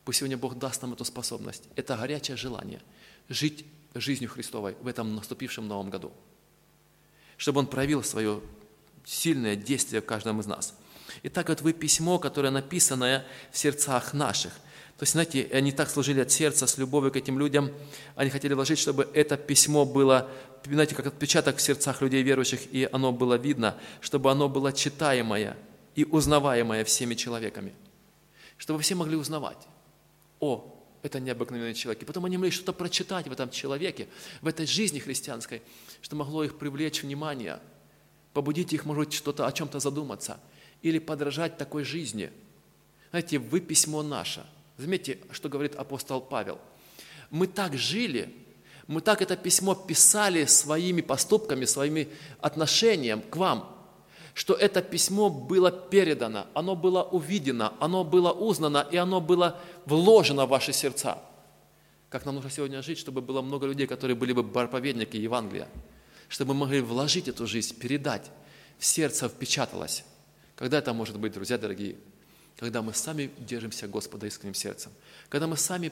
Пусть 0.05 0.19
сегодня 0.19 0.37
Бог 0.37 0.57
даст 0.57 0.81
нам 0.81 0.93
эту 0.93 1.03
способность. 1.03 1.63
Это 1.75 1.97
горячее 1.97 2.37
желание 2.37 2.81
жить 3.27 3.65
жизнью 3.93 4.29
Христовой 4.29 4.77
в 4.81 4.87
этом 4.87 5.15
наступившем 5.15 5.67
новом 5.67 5.89
году. 5.89 6.13
Чтобы 7.35 7.59
Он 7.59 7.67
проявил 7.67 8.05
свое 8.05 8.39
сильное 9.03 9.57
действие 9.57 10.01
в 10.01 10.05
каждом 10.05 10.39
из 10.39 10.45
нас. 10.45 10.77
Итак, 11.23 11.49
вот 11.49 11.59
вы 11.59 11.73
письмо, 11.73 12.19
которое 12.19 12.51
написанное 12.51 13.27
в 13.51 13.57
сердцах 13.57 14.13
наших. 14.13 14.53
То 15.03 15.05
есть, 15.05 15.11
знаете, 15.15 15.49
они 15.51 15.73
так 15.73 15.89
служили 15.89 16.21
от 16.21 16.31
сердца, 16.31 16.65
с 16.65 16.77
любовью 16.77 17.11
к 17.11 17.17
этим 17.17 17.37
людям. 17.37 17.73
Они 18.15 18.29
хотели 18.29 18.53
вложить, 18.53 18.79
чтобы 18.79 19.09
это 19.13 19.35
письмо 19.35 19.83
было, 19.83 20.31
знаете, 20.63 20.95
как 20.95 21.07
отпечаток 21.07 21.57
в 21.57 21.61
сердцах 21.61 22.01
людей 22.01 22.23
верующих, 22.23 22.73
и 22.73 22.87
оно 22.89 23.11
было 23.11 23.33
видно, 23.33 23.77
чтобы 23.99 24.31
оно 24.31 24.47
было 24.47 24.71
читаемое 24.71 25.57
и 25.95 26.05
узнаваемое 26.05 26.85
всеми 26.85 27.15
человеками. 27.15 27.73
Чтобы 28.55 28.79
все 28.79 28.95
могли 28.95 29.17
узнавать. 29.17 29.57
О, 30.39 30.73
это 31.01 31.19
необыкновенный 31.19 31.73
человек. 31.73 32.03
И 32.03 32.05
потом 32.05 32.23
они 32.23 32.37
могли 32.37 32.51
что-то 32.51 32.71
прочитать 32.71 33.27
в 33.27 33.31
этом 33.33 33.49
человеке, 33.49 34.07
в 34.41 34.47
этой 34.47 34.65
жизни 34.65 34.99
христианской, 34.99 35.63
что 36.01 36.15
могло 36.15 36.45
их 36.45 36.57
привлечь 36.57 37.03
внимание, 37.03 37.59
побудить 38.31 38.71
их, 38.71 38.85
может 38.85 39.11
что-то 39.11 39.47
о 39.47 39.51
чем-то 39.51 39.81
задуматься 39.81 40.39
или 40.81 40.97
подражать 40.97 41.57
такой 41.57 41.83
жизни. 41.83 42.31
Знаете, 43.11 43.37
вы 43.37 43.59
письмо 43.59 44.01
наше. 44.01 44.45
Заметьте, 44.77 45.19
что 45.31 45.49
говорит 45.49 45.75
апостол 45.75 46.21
Павел. 46.21 46.59
Мы 47.29 47.47
так 47.47 47.75
жили, 47.75 48.33
мы 48.87 49.01
так 49.01 49.21
это 49.21 49.35
письмо 49.35 49.75
писали 49.75 50.45
своими 50.45 51.01
поступками, 51.01 51.65
своими 51.65 52.09
отношением 52.39 53.21
к 53.21 53.35
вам, 53.35 53.69
что 54.33 54.55
это 54.55 54.81
письмо 54.81 55.29
было 55.29 55.71
передано, 55.71 56.47
оно 56.53 56.75
было 56.75 57.03
увидено, 57.03 57.73
оно 57.79 58.03
было 58.03 58.31
узнано, 58.31 58.87
и 58.91 58.97
оно 58.97 59.21
было 59.21 59.59
вложено 59.85 60.45
в 60.45 60.49
ваши 60.49 60.73
сердца. 60.73 61.19
Как 62.09 62.25
нам 62.25 62.35
нужно 62.35 62.49
сегодня 62.49 62.81
жить, 62.81 62.97
чтобы 62.97 63.21
было 63.21 63.41
много 63.41 63.67
людей, 63.67 63.87
которые 63.87 64.15
были 64.15 64.33
бы 64.33 64.43
проповедники 64.43 65.17
Евангелия, 65.17 65.67
чтобы 66.29 66.53
мы 66.53 66.61
могли 66.61 66.81
вложить 66.81 67.27
эту 67.27 67.45
жизнь, 67.45 67.77
передать, 67.77 68.31
в 68.79 68.85
сердце 68.85 69.29
впечаталось. 69.29 70.03
Когда 70.55 70.79
это 70.79 70.93
может 70.93 71.17
быть, 71.19 71.33
друзья 71.33 71.57
дорогие? 71.57 71.95
Когда 72.57 72.81
мы 72.81 72.93
сами 72.93 73.31
держимся 73.39 73.87
Господа 73.87 74.27
искренним 74.27 74.53
сердцем. 74.53 74.91
Когда 75.29 75.47
мы 75.47 75.57
сами 75.57 75.91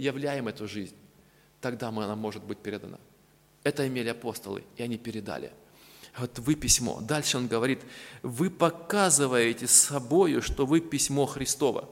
являем 0.00 0.48
эту 0.48 0.68
жизнь, 0.68 0.94
тогда 1.60 1.88
она 1.88 2.16
может 2.16 2.42
быть 2.44 2.58
передана. 2.58 2.98
Это 3.62 3.86
имели 3.86 4.08
апостолы, 4.08 4.64
и 4.76 4.82
они 4.82 4.98
передали– 4.98 5.52
вот 6.16 6.38
вы 6.38 6.54
письмо. 6.54 7.00
Дальше 7.00 7.36
он 7.36 7.48
говорит, 7.48 7.80
вы 8.22 8.50
показываете 8.50 9.66
собою, 9.66 10.42
что 10.42 10.64
вы 10.64 10.80
письмо 10.80 11.26
Христово. 11.26 11.88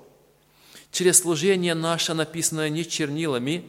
Через 0.92 1.18
служение 1.18 1.74
наше, 1.74 2.14
написанное 2.14 2.68
не 2.68 2.86
чернилами, 2.86 3.64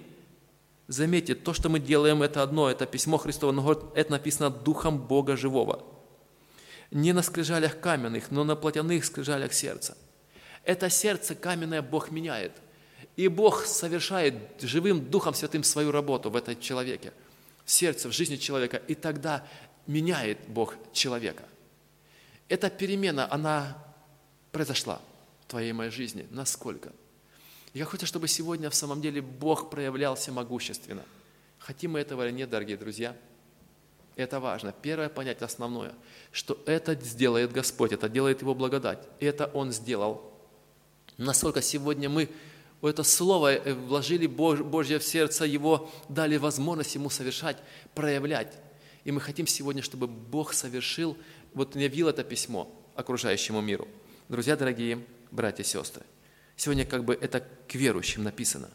заметьте, 0.88 1.34
то, 1.36 1.54
что 1.54 1.69
мы 1.69 1.80
делаем, 1.80 2.21
это 2.21 2.43
одно, 2.43 2.69
это 2.69 2.86
письмо 2.86 3.17
Христово, 3.17 3.52
но 3.52 3.91
это 3.95 4.12
написано 4.12 4.52
Духом 4.52 4.99
Бога 4.99 5.36
Живого. 5.38 5.84
Не 6.93 7.12
на 7.12 7.23
скрижалях 7.23 7.79
каменных, 7.79 8.29
но 8.29 8.43
на 8.43 8.56
плотяных 8.56 9.03
скрижалях 9.03 9.51
сердца. 9.51 9.97
Это 10.63 10.91
сердце 10.91 11.34
каменное 11.34 11.82
Бог 11.82 12.12
меняет. 12.12 12.51
И 13.15 13.27
Бог 13.27 13.65
совершает 13.65 14.36
живым 14.62 15.10
Духом 15.10 15.34
Святым 15.34 15.63
свою 15.63 15.91
работу 15.91 16.29
в 16.29 16.36
этом 16.36 16.60
человеке, 16.60 17.12
в 17.65 17.71
сердце, 17.71 18.10
в 18.10 18.12
жизни 18.12 18.36
человека. 18.36 18.77
И 18.88 18.93
тогда 18.93 19.45
меняет 19.88 20.38
Бог 20.47 20.75
человека. 20.93 21.43
Эта 22.47 22.69
перемена, 22.69 23.27
она 23.32 23.75
произошла 24.51 25.01
в 25.41 25.49
твоей 25.49 25.73
моей 25.73 25.89
жизни. 25.89 26.27
Насколько? 26.29 26.91
Я 27.73 27.86
хочу, 27.86 28.06
чтобы 28.06 28.27
сегодня 28.27 28.69
в 28.69 28.75
самом 28.75 29.01
деле 29.01 29.19
Бог 29.21 29.71
проявлялся 29.71 30.32
могущественно. 30.32 31.03
Хотим 31.58 31.93
мы 31.93 32.01
этого 32.01 32.27
или 32.27 32.34
нет, 32.34 32.51
дорогие 32.51 32.77
друзья? 32.77 33.15
Это 34.15 34.39
важно. 34.39 34.73
Первое 34.82 35.10
понять 35.10 35.41
основное, 35.41 35.93
что 36.32 36.62
это 36.65 36.95
сделает 36.95 37.52
Господь, 37.52 37.91
это 37.91 38.10
делает 38.10 38.41
Его 38.41 38.54
благодать. 38.54 38.99
Это 39.19 39.47
Он 39.54 39.71
сделал. 39.71 40.32
Насколько 41.17 41.62
сегодня 41.62 42.10
мы 42.10 42.30
это 42.82 43.04
слово 43.04 43.56
э, 43.56 43.73
вложили 43.73 44.28
Божье 44.28 44.99
в 44.99 45.04
сердце, 45.04 45.45
Его 45.45 45.89
дали 46.10 46.38
возможность 46.38 46.95
Ему 46.95 47.10
совершать, 47.10 47.58
проявлять. 47.95 48.54
И 49.04 49.12
мы 49.12 49.19
хотим 49.19 49.47
сегодня, 49.47 49.82
чтобы 49.82 50.08
Бог 50.08 50.54
совершил, 50.54 51.17
вот 51.54 51.76
явил 51.76 52.08
это 52.10 52.23
письмо 52.23 52.69
окружающему 52.95 53.62
миру. 53.62 53.88
Друзья 54.30 54.56
дорогие, 54.56 55.04
братья 55.32 55.63
и 55.63 55.65
сестры, 55.65 56.04
сегодня 56.56 56.86
как 56.86 57.04
бы 57.04 57.17
это 57.19 57.45
к 57.67 57.76
верующим 57.76 58.23
написано. 58.23 58.69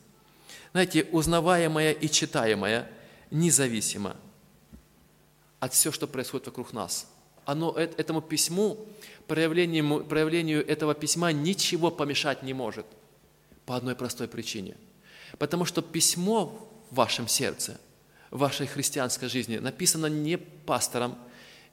Знаете, 0.72 1.06
узнаваемое 1.12 1.92
и 1.92 2.08
читаемое 2.08 2.90
независимо 3.30 4.16
от 5.60 5.74
всего, 5.74 5.92
что 5.92 6.06
происходит 6.06 6.46
вокруг 6.46 6.72
нас. 6.72 7.08
Оно, 7.44 7.72
этому 7.72 8.20
письму, 8.20 8.86
проявлению, 9.26 10.04
проявлению 10.04 10.66
этого 10.66 10.94
письма 10.94 11.32
ничего 11.32 11.90
помешать 11.90 12.42
не 12.42 12.52
может. 12.52 12.86
По 13.66 13.76
одной 13.76 13.94
простой 13.94 14.28
причине. 14.28 14.76
Потому 15.38 15.64
что 15.64 15.82
письмо 15.82 16.70
в 16.90 16.94
вашем 16.94 17.28
сердце– 17.28 17.80
вашей 18.30 18.66
христианской 18.66 19.28
жизни 19.28 19.58
написано 19.58 20.06
не 20.06 20.36
пастором, 20.36 21.16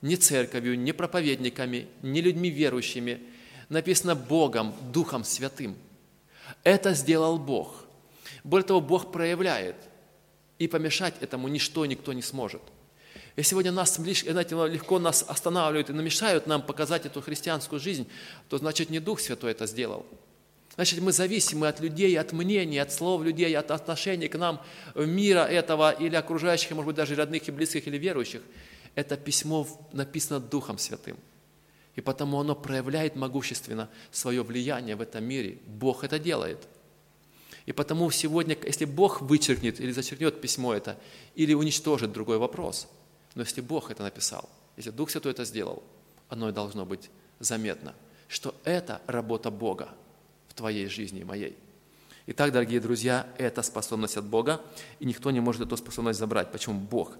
не 0.02 0.16
церковью, 0.16 0.78
не 0.78 0.94
проповедниками, 0.94 1.88
не 2.02 2.22
людьми 2.22 2.50
верующими, 2.50 3.22
написано 3.70 4.16
Богом, 4.16 4.74
Духом 4.92 5.24
Святым. 5.24 5.76
Это 6.64 6.94
сделал 6.94 7.40
Бог. 7.40 7.86
Более 8.44 8.66
того, 8.66 8.82
Бог 8.82 9.12
проявляет, 9.12 9.76
и 10.58 10.68
помешать 10.68 11.16
этому 11.20 11.48
ничто 11.48 11.86
никто 11.86 12.14
не 12.14 12.22
сможет. 12.22 12.62
И 13.36 13.44
сегодня 13.44 13.72
нас 13.72 13.96
знаете, 13.96 14.56
легко 14.68 15.00
нас 15.00 15.26
останавливают 15.28 15.90
и 15.90 15.94
намешают 15.94 16.48
нам 16.48 16.62
показать 16.62 17.06
эту 17.06 17.22
христианскую 17.22 17.80
жизнь, 17.80 18.08
то 18.50 18.58
значит 18.58 18.90
не 18.90 19.00
Дух 19.00 19.20
Святой 19.20 19.52
это 19.52 19.66
сделал– 19.68 20.06
Значит, 20.76 21.00
мы 21.00 21.14
зависимы 21.14 21.68
от 21.68 21.80
людей, 21.80 22.20
от 22.20 22.34
мнений, 22.34 22.80
от 22.80 22.92
слов 22.92 23.24
людей, 23.24 23.56
от 23.58 23.72
отношений 23.72 24.28
к 24.28 24.38
нам, 24.38 24.62
мира 24.94 25.46
этого 25.46 25.92
или 25.92 26.16
окружающих, 26.16 26.72
может 26.72 26.88
быть, 26.88 26.96
даже 26.96 27.16
родных 27.16 27.48
и 27.48 27.52
близких 27.52 27.88
или 27.88 27.98
верующих. 27.98 28.42
Это 28.94 29.16
письмо 29.16 29.68
написано 29.94 30.40
Духом 30.42 30.78
Святым. 30.78 31.18
И 31.96 32.02
потому 32.02 32.42
оно 32.42 32.56
проявляет 32.56 33.16
могущественно 33.16 33.90
свое 34.12 34.44
влияние 34.44 34.98
в 34.98 35.02
этом 35.02 35.24
мире. 35.24 35.60
Бог 35.66 36.04
это 36.04 36.20
делает. 36.20 36.68
И 37.66 37.72
потому 37.72 38.12
сегодня, 38.12 38.58
если 38.66 38.84
Бог 38.84 39.22
вычеркнет 39.22 39.80
или 39.80 39.92
зачеркнет 39.92 40.42
письмо 40.42 40.74
это, 40.74 41.00
или 41.36 41.54
уничтожит 41.54 42.12
другой 42.12 42.38
вопрос, 42.38 42.88
но 43.36 43.44
если 43.44 43.62
Бог 43.62 43.92
это 43.92 44.02
написал, 44.02 44.50
если 44.78 44.90
Дух 44.90 45.12
Святой 45.12 45.34
это 45.34 45.46
сделал, 45.46 45.84
оно 46.30 46.50
и 46.50 46.52
должно 46.52 46.86
быть 46.86 47.12
заметно, 47.40 47.94
что 48.28 48.56
это 48.64 49.02
работа 49.06 49.52
Бога– 49.52 49.90
твоей 50.56 50.88
жизни 50.88 51.20
и 51.20 51.24
моей. 51.24 51.58
Итак, 52.28 52.52
дорогие 52.52 52.80
друзья, 52.80 53.28
это 53.38 53.62
способность 53.62 54.18
от 54.18 54.26
Бога, 54.26 54.62
и 55.00 55.06
никто 55.06 55.30
не 55.32 55.42
может 55.42 55.62
эту 55.62 55.78
способность 55.78 56.18
забрать. 56.18 56.52
Почему? 56.52 56.80
Бог. 56.80 57.18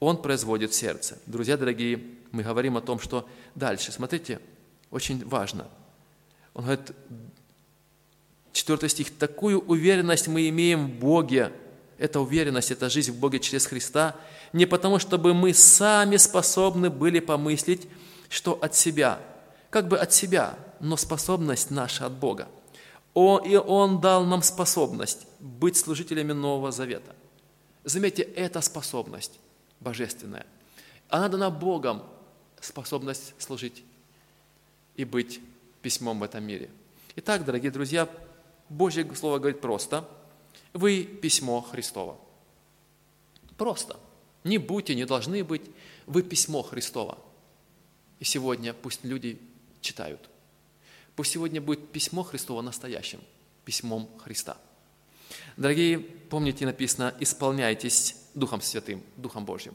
Он 0.00 0.20
производит 0.20 0.74
сердце. 0.74 1.18
Друзья 1.24 1.56
дорогие, 1.56 2.04
мы 2.32 2.42
говорим 2.42 2.76
о 2.76 2.82
том, 2.82 2.98
что 2.98 3.28
дальше. 3.54 3.92
Смотрите, 3.92 4.40
очень 4.90 5.24
важно. 5.24 5.68
Он 6.52 6.64
говорит, 6.64 6.92
4 8.52 8.88
стих, 8.88 9.16
«Такую 9.16 9.60
уверенность 9.60 10.28
мы 10.28 10.48
имеем 10.48 10.88
в 10.88 10.98
Боге». 10.98 11.52
Эта 11.98 12.20
уверенность, 12.20 12.70
это 12.70 12.90
жизнь 12.90 13.12
в 13.12 13.16
Боге 13.16 13.38
через 13.38 13.66
Христа, 13.66 14.16
не 14.52 14.66
потому, 14.66 14.98
чтобы 14.98 15.34
мы 15.34 15.54
сами 15.54 16.16
способны 16.16 16.90
были 16.90 17.20
помыслить, 17.20 17.88
что 18.28 18.54
от 18.60 18.74
себя, 18.74 19.20
как 19.70 19.88
бы 19.88 19.98
от 19.98 20.12
себя, 20.12 20.58
но 20.80 20.96
способность 20.96 21.70
наша 21.70 22.06
от 22.06 22.12
Бога. 22.12 22.48
Он, 23.14 23.44
и 23.44 23.56
Он 23.56 24.00
дал 24.00 24.24
нам 24.24 24.42
способность 24.42 25.26
быть 25.38 25.76
служителями 25.76 26.32
Нового 26.32 26.72
Завета. 26.72 27.14
Заметьте, 27.84 28.22
это 28.22 28.60
способность 28.60 29.38
божественная. 29.80 30.46
Она 31.08 31.28
дана 31.28 31.50
Богом, 31.50 32.02
способность 32.60 33.34
служить 33.38 33.84
и 34.96 35.04
быть 35.04 35.40
письмом 35.82 36.18
в 36.18 36.22
этом 36.22 36.44
мире. 36.44 36.70
Итак, 37.16 37.44
дорогие 37.44 37.70
друзья, 37.70 38.08
Божье 38.68 39.06
Слово 39.14 39.38
говорит 39.38 39.60
просто. 39.60 40.08
Вы 40.74 41.04
письмо 41.04 41.62
Христово. 41.62 42.18
Просто. 43.56 43.98
Не 44.42 44.58
будьте, 44.58 44.94
не 44.94 45.06
должны 45.06 45.42
быть. 45.42 45.62
Вы 46.06 46.22
письмо 46.22 46.62
Христово. 46.62 47.16
И 48.18 48.24
сегодня 48.24 48.74
пусть 48.74 49.04
люди 49.04 49.40
читают. 49.80 50.28
Пусть 51.16 51.30
сегодня 51.30 51.60
будет 51.60 51.90
письмо 51.92 52.24
Христово 52.24 52.60
настоящим, 52.60 53.20
письмом 53.64 54.10
Христа. 54.18 54.58
Дорогие, 55.56 56.00
помните, 56.00 56.66
написано, 56.66 57.14
исполняйтесь 57.20 58.16
Духом 58.34 58.60
Святым, 58.60 59.02
Духом 59.16 59.44
Божьим. 59.44 59.74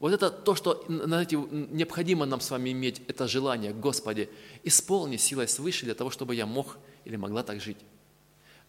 Вот 0.00 0.12
это 0.12 0.30
то, 0.30 0.56
что 0.56 0.84
знаете, 0.88 1.36
необходимо 1.36 2.26
нам 2.26 2.40
с 2.40 2.50
вами 2.50 2.70
иметь, 2.70 3.00
это 3.06 3.28
желание, 3.28 3.72
Господи, 3.72 4.28
исполни 4.64 5.16
силой 5.16 5.46
свыше 5.46 5.84
для 5.84 5.94
того, 5.94 6.10
чтобы 6.10 6.34
я 6.34 6.44
мог 6.44 6.76
или 7.04 7.14
могла 7.14 7.44
так 7.44 7.60
жить. 7.60 7.78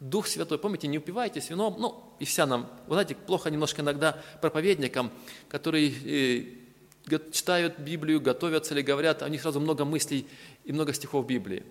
Дух 0.04 0.28
Святой, 0.28 0.58
помните, 0.58 0.88
не 0.88 0.98
упивайтесь 0.98 1.50
вином, 1.50 1.78
ну, 1.80 2.04
и 2.20 2.26
вся 2.26 2.46
нам, 2.46 2.70
вы 2.88 2.96
знаете, 2.96 3.16
плохо 3.16 3.50
немножко 3.50 3.82
иногда 3.82 4.22
проповедникам, 4.42 5.12
которые 5.48 5.94
э, 7.10 7.20
читают 7.32 7.80
Библию, 7.80 8.20
готовятся 8.20 8.74
или 8.74 8.82
говорят, 8.82 9.22
у 9.22 9.28
них 9.28 9.42
сразу 9.42 9.62
много 9.62 9.86
мыслей 9.86 10.28
и 10.66 10.74
много 10.74 10.92
стихов 10.92 11.26
Библии. 11.26 11.64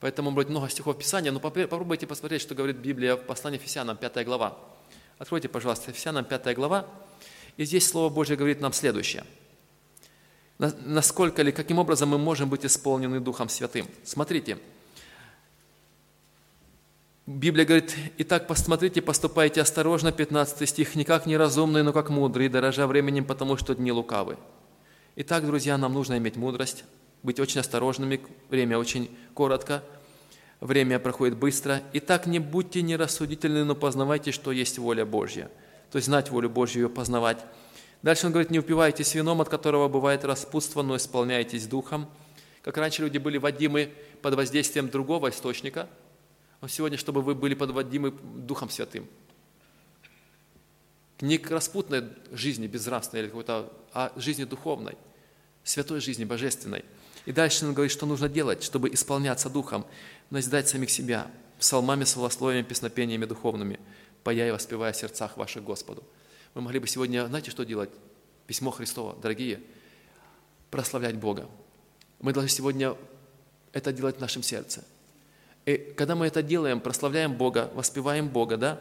Поэтому, 0.00 0.30
может 0.30 0.48
много 0.48 0.70
стихов 0.70 0.96
Писания, 0.96 1.30
но 1.30 1.40
попробуйте 1.40 2.06
посмотреть, 2.06 2.40
что 2.40 2.54
говорит 2.54 2.78
Библия 2.78 3.16
в 3.16 3.26
послании 3.26 3.58
Ефесянам, 3.58 3.98
5 3.98 4.24
глава. 4.24 4.58
Откройте, 5.18 5.50
пожалуйста, 5.50 5.90
Ефесянам, 5.90 6.24
5 6.24 6.56
глава, 6.56 6.86
и 7.58 7.66
здесь 7.66 7.86
Слово 7.86 8.08
Божье 8.08 8.34
говорит 8.34 8.62
нам 8.62 8.72
следующее. 8.72 9.24
Насколько 10.56 11.42
ли, 11.42 11.52
каким 11.52 11.78
образом 11.78 12.08
мы 12.08 12.16
можем 12.16 12.48
быть 12.48 12.64
исполнены 12.64 13.20
Духом 13.20 13.50
Святым? 13.50 13.86
Смотрите, 14.04 14.56
Библия 17.26 17.64
говорит, 17.64 17.96
«Итак, 18.18 18.46
посмотрите, 18.46 19.00
поступайте 19.00 19.60
осторожно», 19.60 20.12
15 20.12 20.68
стих, 20.68 20.94
«не 20.94 21.04
как 21.04 21.26
неразумные, 21.26 21.82
но 21.82 21.92
как 21.92 22.10
мудрые, 22.10 22.48
дорожа 22.48 22.86
временем, 22.86 23.24
потому 23.24 23.56
что 23.56 23.74
дни 23.74 23.92
лукавы». 23.92 24.38
Итак, 25.16 25.46
друзья, 25.46 25.78
нам 25.78 25.92
нужно 25.92 26.18
иметь 26.18 26.36
мудрость, 26.36 26.84
быть 27.22 27.38
очень 27.38 27.60
осторожными, 27.60 28.20
время 28.50 28.78
очень 28.78 29.10
коротко, 29.34 29.84
время 30.60 30.98
проходит 30.98 31.36
быстро. 31.36 31.80
Итак, 31.92 32.26
не 32.26 32.38
будьте 32.38 32.82
нерассудительны, 32.82 33.64
но 33.64 33.74
познавайте, 33.74 34.32
что 34.32 34.50
есть 34.50 34.78
воля 34.78 35.04
Божья– 35.04 35.50
то 35.92 35.96
есть 35.96 36.06
знать 36.06 36.30
волю 36.30 36.48
Божью, 36.48 36.82
ее 36.82 36.88
познавать. 36.88 37.44
Дальше 38.00 38.26
он 38.26 38.32
говорит, 38.32 38.50
не 38.50 38.58
упивайтесь 38.58 39.14
вином, 39.14 39.42
от 39.42 39.50
которого 39.50 39.88
бывает 39.88 40.24
распутство, 40.24 40.80
но 40.82 40.96
исполняйтесь 40.96 41.66
духом. 41.66 42.08
Как 42.62 42.78
раньше 42.78 43.02
люди 43.02 43.18
были 43.18 43.36
водимы 43.36 43.92
под 44.22 44.34
воздействием 44.34 44.88
другого 44.88 45.28
источника, 45.28 45.88
но 46.62 46.68
сегодня, 46.68 46.96
чтобы 46.96 47.20
вы 47.20 47.34
были 47.34 47.54
подводимы 47.54 48.12
Духом 48.12 48.70
Святым. 48.70 49.06
Не 51.20 51.36
к 51.36 51.50
распутной 51.50 52.04
жизни 52.30 52.66
безнравственной, 52.66 53.24
или 53.24 53.28
какой-то, 53.28 53.70
а 53.92 54.12
жизни 54.16 54.44
духовной, 54.44 54.96
святой 55.62 56.00
жизни, 56.00 56.24
божественной. 56.24 56.84
И 57.26 57.32
дальше 57.32 57.66
он 57.66 57.74
говорит, 57.74 57.92
что 57.92 58.06
нужно 58.06 58.28
делать, 58.30 58.62
чтобы 58.62 58.88
исполняться 58.88 59.50
Духом, 59.50 59.84
назидать 60.30 60.68
самих 60.68 60.90
себя, 60.90 61.30
псалмами, 61.58 62.04
словословиями, 62.04 62.64
песнопениями 62.64 63.26
духовными– 63.26 63.78
поя 64.22 64.48
и 64.48 64.50
воспевая 64.50 64.92
в 64.92 64.96
сердцах 64.96 65.36
ваших 65.36 65.64
Господу. 65.64 66.02
Мы 66.54 66.62
могли 66.62 66.78
бы 66.78 66.86
сегодня, 66.86 67.26
знаете, 67.26 67.50
что 67.50 67.64
делать? 67.64 67.90
Письмо 68.46 68.70
Христово, 68.70 69.16
дорогие, 69.20 69.60
прославлять 70.70 71.16
Бога. 71.16 71.48
Мы 72.20 72.32
должны 72.32 72.48
сегодня 72.48 72.96
это 73.72 73.92
делать 73.92 74.16
в 74.16 74.20
нашем 74.20 74.42
сердце. 74.42 74.84
И 75.64 75.76
когда 75.96 76.14
мы 76.14 76.26
это 76.26 76.42
делаем, 76.42 76.80
прославляем 76.80 77.34
Бога, 77.34 77.70
воспеваем 77.74 78.28
Бога, 78.28 78.56
да, 78.56 78.80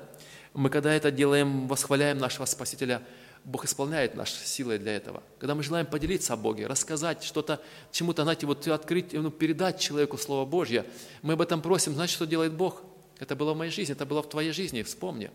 мы 0.54 0.70
когда 0.70 0.94
это 0.94 1.12
делаем, 1.12 1.67
восхваляем 1.67 2.17
нашего 2.17 2.46
Спасителя, 2.46 3.02
Бог 3.44 3.65
исполняет 3.65 4.15
наши 4.15 4.46
силы 4.46 4.78
для 4.78 4.96
этого. 4.96 5.24
Когда 5.39 5.56
мы 5.56 5.63
желаем 5.63 5.86
поделиться 5.88 6.34
о 6.34 6.38
Боге, 6.38 6.67
рассказать 6.67 7.24
что-то, 7.24 7.62
чему-то, 7.91 8.24
знаете, 8.24 8.46
вот 8.46 8.67
открыть, 8.67 9.13
ну, 9.13 9.32
передать 9.32 9.80
человеку 9.80 10.17
Слово 10.17 10.46
Божье, 10.46 10.86
мы 11.22 11.34
об 11.34 11.41
этом 11.41 11.62
просим, 11.62 11.94
знаете, 11.94 12.13
что 12.13 12.28
делает 12.28 12.54
Бог? 12.54 12.84
Это 13.20 13.36
было 13.36 13.54
в 13.54 13.58
моей 13.58 13.72
жизни, 13.72 13.94
это 13.94 14.06
было 14.06 14.22
в 14.22 14.30
твоей 14.30 14.52
жизни, 14.52 14.84
вспомни. 14.84 15.32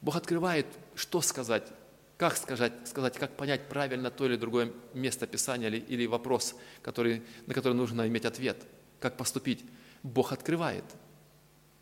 Бог 0.00 0.16
открывает, 0.16 0.66
что 0.96 1.20
сказать, 1.20 1.64
как 2.16 2.36
сказать, 2.36 2.72
сказать, 2.84 3.16
как 3.16 3.36
понять 3.36 3.68
правильно 3.68 4.10
то 4.10 4.26
или 4.26 4.36
другое 4.36 4.72
место 4.94 5.26
Писания 5.26 5.68
или, 5.68 5.78
или 5.78 6.06
вопрос, 6.06 6.54
который, 6.82 7.22
на 7.46 7.54
который 7.54 7.74
нужно 7.74 8.06
иметь 8.08 8.24
ответ, 8.24 8.64
как 8.98 9.16
поступить. 9.16 9.64
Бог 10.02 10.32
открывает. 10.32 10.84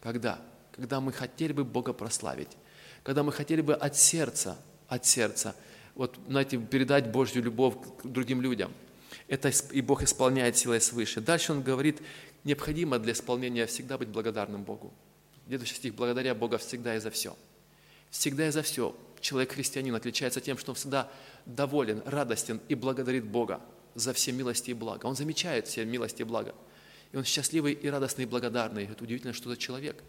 Когда? 0.01 0.41
Когда 0.73 1.01
мы 1.01 1.13
хотели 1.13 1.53
бы 1.53 1.65
Бога 1.65 1.93
прославить, 1.93 2.51
когда 3.03 3.23
мы 3.23 3.33
хотели 3.33 3.61
бы 3.61 3.75
от 3.75 3.97
сердца, 3.97 4.57
от 4.89 5.07
сердца, 5.07 5.55
вот, 5.95 6.19
знаете, 6.29 6.59
передать 6.59 7.11
Божью 7.11 7.43
любовь 7.43 7.75
другим 8.05 8.41
людям. 8.41 8.73
Это 9.29 9.51
и 9.73 9.81
Бог 9.81 10.03
исполняет 10.03 10.57
силой 10.57 10.81
свыше. 10.81 11.21
Дальше 11.21 11.53
Он 11.53 11.63
говорит, 11.63 12.01
необходимо 12.45 12.99
для 12.99 13.13
исполнения 13.13 13.67
всегда 13.67 13.99
быть 13.99 14.09
благодарным 14.09 14.63
Богу. 14.63 14.93
Следующий 15.47 15.75
стих, 15.75 15.95
благодаря 15.95 16.35
Бога 16.35 16.59
всегда 16.59 16.95
и 16.97 17.01
за 17.01 17.11
все. 17.11 17.37
Всегда 18.11 18.49
и 18.49 18.51
за 18.51 18.63
все. 18.63 18.97
Человек-христианин 19.21 19.95
отличается 19.95 20.41
тем, 20.41 20.57
что 20.57 20.73
он 20.73 20.77
всегда 20.77 21.11
доволен, 21.45 22.03
радостен 22.07 22.61
и 22.69 22.75
благодарит 22.75 23.25
Бога 23.25 23.61
за 23.95 24.13
все 24.13 24.33
милости 24.33 24.71
и 24.71 24.75
блага. 24.75 25.07
Он 25.07 25.17
замечает 25.17 25.67
все 25.67 25.85
милости 25.85 26.23
и 26.23 26.25
блага. 26.25 26.55
И 27.13 27.17
он 27.17 27.25
счастливый 27.25 27.73
и 27.73 27.89
радостный 27.89 28.25
и 28.25 28.27
благодарный. 28.27 28.85
Это 28.85 29.03
удивительно, 29.03 29.33
что 29.33 29.49
за 29.49 29.57
человек. 29.57 30.03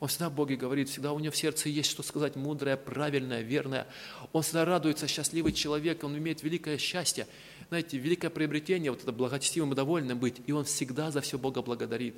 Он 0.00 0.08
всегда 0.08 0.30
Боге 0.30 0.56
говорит, 0.56 0.88
всегда 0.88 1.12
у 1.12 1.18
него 1.18 1.32
в 1.32 1.36
сердце 1.36 1.68
есть 1.68 1.90
что 1.90 2.02
сказать 2.02 2.36
мудрое, 2.36 2.76
правильное, 2.76 3.42
верное. 3.42 3.86
Он 4.32 4.42
всегда 4.42 4.64
радуется, 4.64 5.08
счастливый 5.08 5.52
человек, 5.52 6.04
он 6.04 6.16
имеет 6.16 6.42
великое 6.42 6.78
счастье 6.78 7.26
знаете, 7.68 7.98
великое 7.98 8.30
приобретение, 8.30 8.90
вот 8.90 9.02
это 9.02 9.12
благочестивым 9.12 9.72
и 9.72 9.76
довольным 9.76 10.18
быть, 10.18 10.36
и 10.46 10.52
он 10.52 10.64
всегда 10.64 11.10
за 11.10 11.20
все 11.20 11.38
Бога 11.38 11.62
благодарит. 11.62 12.16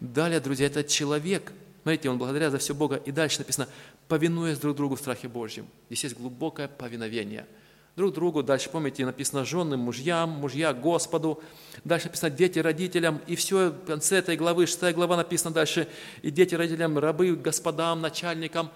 Далее, 0.00 0.38
друзья, 0.40 0.66
этот 0.66 0.88
человек, 0.88 1.52
смотрите, 1.82 2.10
он 2.10 2.18
благодаря 2.18 2.50
за 2.50 2.58
все 2.58 2.74
Бога, 2.74 2.96
и 2.96 3.10
дальше 3.10 3.38
написано, 3.38 3.68
повинуясь 4.08 4.58
друг 4.58 4.76
другу 4.76 4.96
в 4.96 5.00
страхе 5.00 5.28
Божьем. 5.28 5.66
Здесь 5.86 6.04
есть 6.04 6.16
глубокое 6.16 6.68
повиновение. 6.68 7.46
Друг 7.94 8.14
другу, 8.14 8.42
дальше, 8.42 8.70
помните, 8.70 9.04
написано 9.04 9.44
женам, 9.44 9.80
мужьям, 9.80 10.30
мужья 10.30 10.72
Господу, 10.72 11.42
дальше 11.84 12.06
написано 12.06 12.30
дети 12.30 12.58
родителям, 12.58 13.20
и 13.26 13.36
все, 13.36 13.68
в 13.70 13.84
конце 13.84 14.16
этой 14.16 14.36
главы, 14.36 14.66
шестая 14.66 14.94
глава 14.94 15.16
написано 15.16 15.52
дальше, 15.52 15.88
и 16.22 16.30
дети 16.30 16.54
родителям, 16.54 16.98
рабы 16.98 17.36
господам, 17.36 18.00
начальникам. 18.00 18.70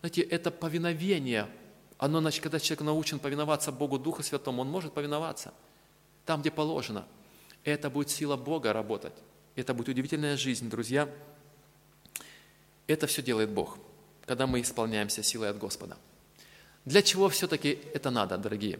Знаете, 0.00 0.22
это 0.22 0.50
повиновение– 0.50 1.46
оно, 1.98 2.20
значит, 2.20 2.42
когда 2.42 2.60
человек 2.60 2.82
научен 2.82 3.18
повиноваться 3.18 3.72
Богу 3.72 3.98
Духу 3.98 4.22
Святому, 4.22 4.62
он 4.62 4.68
может 4.68 4.92
повиноваться 4.92 5.54
там, 6.24 6.40
где 6.40 6.50
положено. 6.50 7.06
Это 7.64 7.88
будет 7.88 8.10
сила 8.10 8.36
Бога 8.36 8.72
работать. 8.72 9.14
Это 9.54 9.72
будет 9.72 9.88
удивительная 9.88 10.36
жизнь, 10.36 10.68
друзья. 10.68 11.08
Это 12.86 13.06
все 13.06 13.22
делает 13.22 13.50
Бог, 13.50 13.78
когда 14.26 14.46
мы 14.46 14.60
исполняемся 14.60 15.22
силой 15.22 15.50
от 15.50 15.58
Господа. 15.58 15.96
Для 16.86 17.02
чего 17.02 17.28
все-таки 17.28 17.80
это 17.92 18.10
надо, 18.10 18.38
дорогие? 18.38 18.78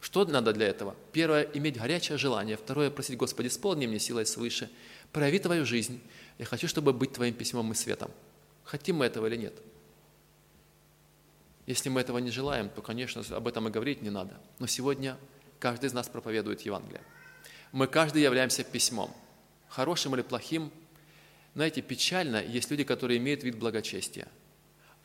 Что 0.00 0.24
надо 0.24 0.52
для 0.52 0.68
этого? 0.68 0.96
Первое– 1.12 1.42
иметь 1.54 1.76
горячее 1.76 2.16
желание. 2.16 2.56
Второе– 2.56 2.90
просить, 2.92 3.16
Господи, 3.18 3.48
исполни 3.48 3.86
мне 3.86 3.98
силой 3.98 4.24
свыше. 4.24 4.70
Прояви 5.12 5.38
Твою 5.38 5.66
жизнь. 5.66 6.00
Я 6.38 6.46
хочу, 6.46 6.66
чтобы 6.66 6.92
быть 6.92 7.12
Твоим 7.12 7.34
письмом 7.34 7.72
и 7.72 7.74
светом. 7.74 8.10
Хотим 8.64 8.96
мы 8.96 9.04
этого 9.04 9.26
или 9.26 9.36
нет? 9.36 9.54
Если 11.66 11.88
мы 11.90 12.00
этого 12.00 12.18
не 12.18 12.30
желаем, 12.30 12.70
то, 12.70 12.80
конечно, 12.80 13.22
об 13.36 13.48
этом 13.48 13.68
и 13.68 13.70
говорить 13.70 14.00
не 14.00 14.10
надо. 14.10 14.40
Но 14.58 14.66
сегодня 14.66 15.18
каждый 15.58 15.86
из 15.86 15.92
нас 15.92 16.08
проповедует 16.08 16.62
Евангелие. 16.62 17.02
Мы 17.72 17.86
каждый 17.86 18.22
являемся 18.22 18.64
письмом. 18.64 19.14
Хорошим 19.68 20.14
или 20.14 20.22
плохим. 20.22 20.70
Знаете, 21.54 21.82
печально, 21.82 22.42
есть 22.42 22.70
люди, 22.70 22.84
которые 22.84 23.18
имеют 23.18 23.42
вид 23.42 23.58
благочестия. 23.58 24.28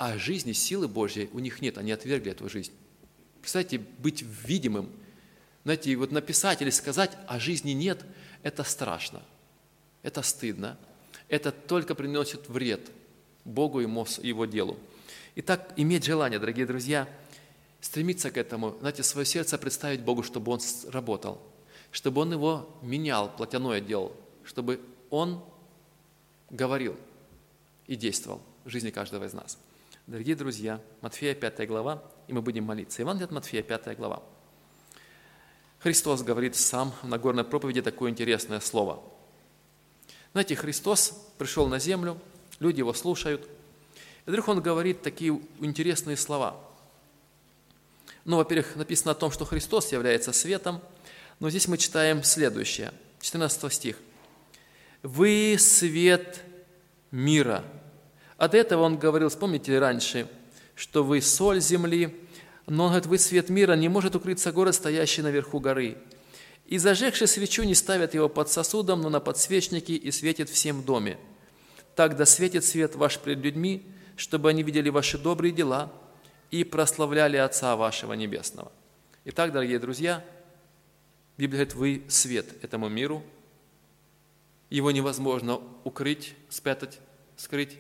А 0.02 0.18
жизни, 0.18 0.52
силы 0.52 0.88
Божьей 0.88 1.30
у 1.32 1.38
них 1.38 1.62
нет, 1.62 1.78
они 1.78 1.92
отвергли 1.92 2.32
эту 2.32 2.50
жизнь. 2.50 2.72
Представьте, 3.40 3.78
быть 3.78 4.24
видимым. 4.24 4.90
Знаете, 5.64 5.96
вот 5.96 6.12
написать 6.12 6.60
или 6.64 6.72
сказать, 6.72 7.16
а 7.28 7.38
жизни 7.38 7.70
нет, 7.74 8.04
это 8.42 8.64
страшно. 8.64 9.22
Это 10.02 10.24
стыдно. 10.24 10.80
Это 11.28 11.52
только 11.52 11.94
приносит 11.94 12.50
вред 12.50 12.90
Богу 13.46 13.80
и 13.80 13.84
его 13.84 14.46
делу. 14.46 14.80
Итак, 15.36 15.72
иметь 15.76 16.04
желание, 16.04 16.40
дорогие 16.40 16.66
друзья, 16.66 17.08
стремиться 17.80 18.32
к 18.32 18.38
этому, 18.38 18.76
знаете, 18.80 19.04
свое 19.04 19.28
сердце 19.28 19.60
представить 19.60 20.02
Богу, 20.02 20.24
чтобы 20.24 20.52
Он 20.52 20.60
работал, 20.88 21.40
чтобы 21.92 22.22
Он 22.22 22.32
его 22.32 22.76
менял, 22.82 23.32
плотяное 23.38 23.82
делал, 23.82 24.16
чтобы 24.46 24.82
Он 25.12 25.46
говорил 26.50 26.98
и 27.86 27.96
действовал 27.96 28.42
в 28.66 28.70
жизни 28.72 28.90
каждого 28.90 29.26
из 29.26 29.34
нас. 29.34 29.60
Дорогие 30.12 30.36
друзья, 30.36 30.82
Матфея 31.00 31.34
5 31.34 31.66
глава, 31.70 32.04
и 32.28 32.34
мы 32.34 32.42
будем 32.42 32.66
молиться. 32.66 33.02
Иван 33.02 33.24
от 33.24 33.32
Матфея 33.32 33.64
5 33.64 33.96
глава. 33.96 34.22
Христос 35.80 36.22
говорит 36.22 36.58
сам 36.58 36.94
на 37.04 37.18
горной 37.18 37.46
проповеди 37.46 37.82
такое 37.82 38.12
интересное 38.12 38.60
слово. 38.60 39.02
Знаете, 40.34 40.58
Христос 40.58 41.14
пришел 41.38 41.70
на 41.70 41.80
землю, 41.80 42.20
люди 42.60 42.80
его 42.80 42.92
слушают– 42.92 43.48
и 44.26 44.30
вдруг 44.30 44.50
он 44.50 44.62
говорит 44.62 45.02
такие 45.02 45.40
интересные 45.62 46.18
слова. 46.18 46.60
Ну, 48.26 48.36
во-первых, 48.36 48.76
написано 48.76 49.12
о 49.12 49.16
том, 49.16 49.32
что 49.32 49.46
Христос 49.46 49.94
является 49.94 50.34
светом, 50.34 50.82
но 51.40 51.50
здесь 51.50 51.70
мы 51.70 51.78
читаем 51.78 52.22
следующее, 52.24 52.92
14 53.22 53.72
стих. 53.72 53.96
«Вы 55.04 55.56
свет 55.58 56.42
мира». 57.12 57.64
До 58.48 58.58
этого 58.58 58.82
он 58.82 58.98
говорил, 58.98 59.30
вспомните 59.30 59.78
раньше, 59.78 60.28
что 60.76 61.04
вы 61.04 61.22
соль 61.22 61.62
земли, 61.62 62.16
Но 62.68 62.86
он 62.86 62.90
говорит, 62.90 63.08
вы 63.08 63.18
свет 63.18 63.50
мира, 63.50 63.74
не 63.74 63.90
может 63.90 64.16
укрыться 64.16 64.52
город, 64.52 64.76
стоящий 64.76 65.22
наверху 65.22 65.60
горы. 65.60 65.98
И 66.66 66.78
зажегши 66.78 67.28
свечу 67.28 67.64
не 67.64 67.76
ставят 67.76 68.14
его 68.14 68.30
под 68.30 68.50
сосудом, 68.50 69.02
но 69.02 69.10
на 69.10 69.20
подсвечнике 69.20 69.94
и 69.94 70.10
светит 70.10 70.50
всем 70.50 70.82
в 70.82 70.86
доме. 70.86 71.18
Так 71.96 72.16
да 72.16 72.26
светит 72.26 72.64
свет 72.64 72.96
ваш 72.96 73.20
пред 73.20 73.40
людьми, 73.40 73.86
чтобы 74.16 74.50
они 74.50 74.64
видели 74.64 74.90
ваши 74.90 75.18
добрые 75.18 75.52
дела 75.52 75.92
и 76.50 76.64
прославляли 76.64 77.38
Отца 77.38 77.76
вашего 77.76 78.14
Небесного. 78.14 78.72
Итак, 79.26 79.52
дорогие 79.52 79.80
друзья, 79.80 80.24
Библия 81.38 81.66
говорит, 81.66 81.76
вы 81.76 82.04
свет 82.08 82.46
этому 82.64 82.90
миру, 82.90 83.24
его 84.70 84.92
невозможно 84.92 85.60
укрыть, 85.84 86.36
спрятать, 86.50 87.00
скрыть. 87.36 87.78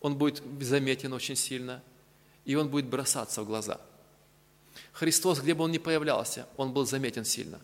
Он 0.00 0.16
будет 0.16 0.42
заметен 0.60 1.12
очень 1.12 1.36
сильно, 1.36 1.82
и 2.44 2.54
он 2.54 2.68
будет 2.68 2.86
бросаться 2.86 3.42
в 3.42 3.46
глаза. 3.46 3.80
Христос, 4.92 5.40
где 5.40 5.54
бы 5.54 5.64
он 5.64 5.72
ни 5.72 5.78
появлялся, 5.78 6.46
он 6.56 6.72
был 6.72 6.86
заметен 6.86 7.24
сильно. 7.24 7.60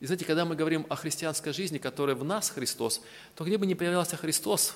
И 0.00 0.06
знаете, 0.06 0.24
когда 0.24 0.44
мы 0.44 0.56
говорим 0.56 0.86
о 0.88 0.96
христианской 0.96 1.52
жизни, 1.52 1.78
которая 1.78 2.16
в 2.16 2.24
нас 2.24 2.50
Христос, 2.50 3.00
то 3.34 3.44
где 3.44 3.58
бы 3.58 3.66
ни 3.66 3.74
появлялся 3.74 4.16
Христос 4.16 4.74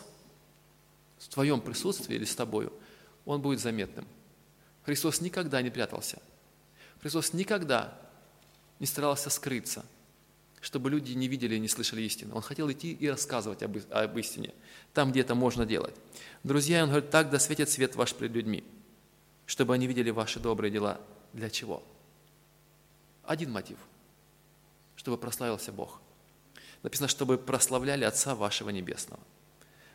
в 1.19 1.29
твоем 1.29 1.61
присутствии 1.61 2.15
или 2.17 2.25
с 2.25 2.35
тобою, 2.35 2.73
он 3.25 3.43
будет 3.43 3.61
заметным. 3.61 4.07
Христос 4.85 5.21
никогда 5.21 5.61
не 5.61 5.71
прятался. 5.71 6.19
Христос 7.03 7.33
никогда 7.33 7.99
не 8.79 8.87
старался 8.87 9.29
скрыться, 9.29 9.85
чтобы 10.61 10.91
люди 10.91 11.13
не 11.13 11.29
видели 11.29 11.57
и 11.57 11.61
не 11.61 11.69
слышали 11.69 12.03
истины. 12.03 12.35
Он 12.35 12.43
хотел 12.43 12.71
идти 12.71 12.93
и 12.93 13.09
рассказывать 13.09 13.63
об, 13.63 13.77
об 13.91 14.19
истине, 14.19 14.55
там, 14.93 15.11
где 15.13 15.21
это 15.21 15.35
можно 15.35 15.65
делать. 15.67 15.95
Друзья, 16.45 16.83
он 16.83 16.91
говорит, 16.91 17.11
так 17.11 17.31
да 17.31 17.39
светит 17.39 17.69
свет 17.69 17.97
ваш 17.97 18.15
пред 18.15 18.33
людьми, 18.33 18.65
чтобы 19.47 19.75
они 19.75 19.87
видели 19.87 20.11
ваши 20.11 20.41
добрые 20.41 20.71
дела. 20.71 21.01
Для 21.33 21.51
чего? 21.51 21.83
Один 23.25 23.53
мотив– 23.53 23.79
чтобы 24.99 25.17
прославился 25.17 25.73
Бог. 25.73 26.01
Написано, 26.83 27.09
чтобы 27.09 27.39
прославляли 27.39 28.05
Отца 28.05 28.35
вашего 28.35 28.71
Небесного. 28.71 29.23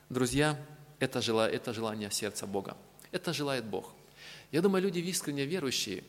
Друзья, 0.10 0.60
это, 1.00 1.22
желание, 1.22 1.56
это 1.56 1.74
желание 1.74 2.10
сердца 2.10 2.48
Бога. 2.48 2.78
Это 3.12 3.34
желает 3.34 3.66
Бог. 3.66 3.94
Я 4.52 4.62
думаю, 4.62 4.82
люди 4.82 5.00
искренне 5.00 5.46
верующие, 5.46 6.04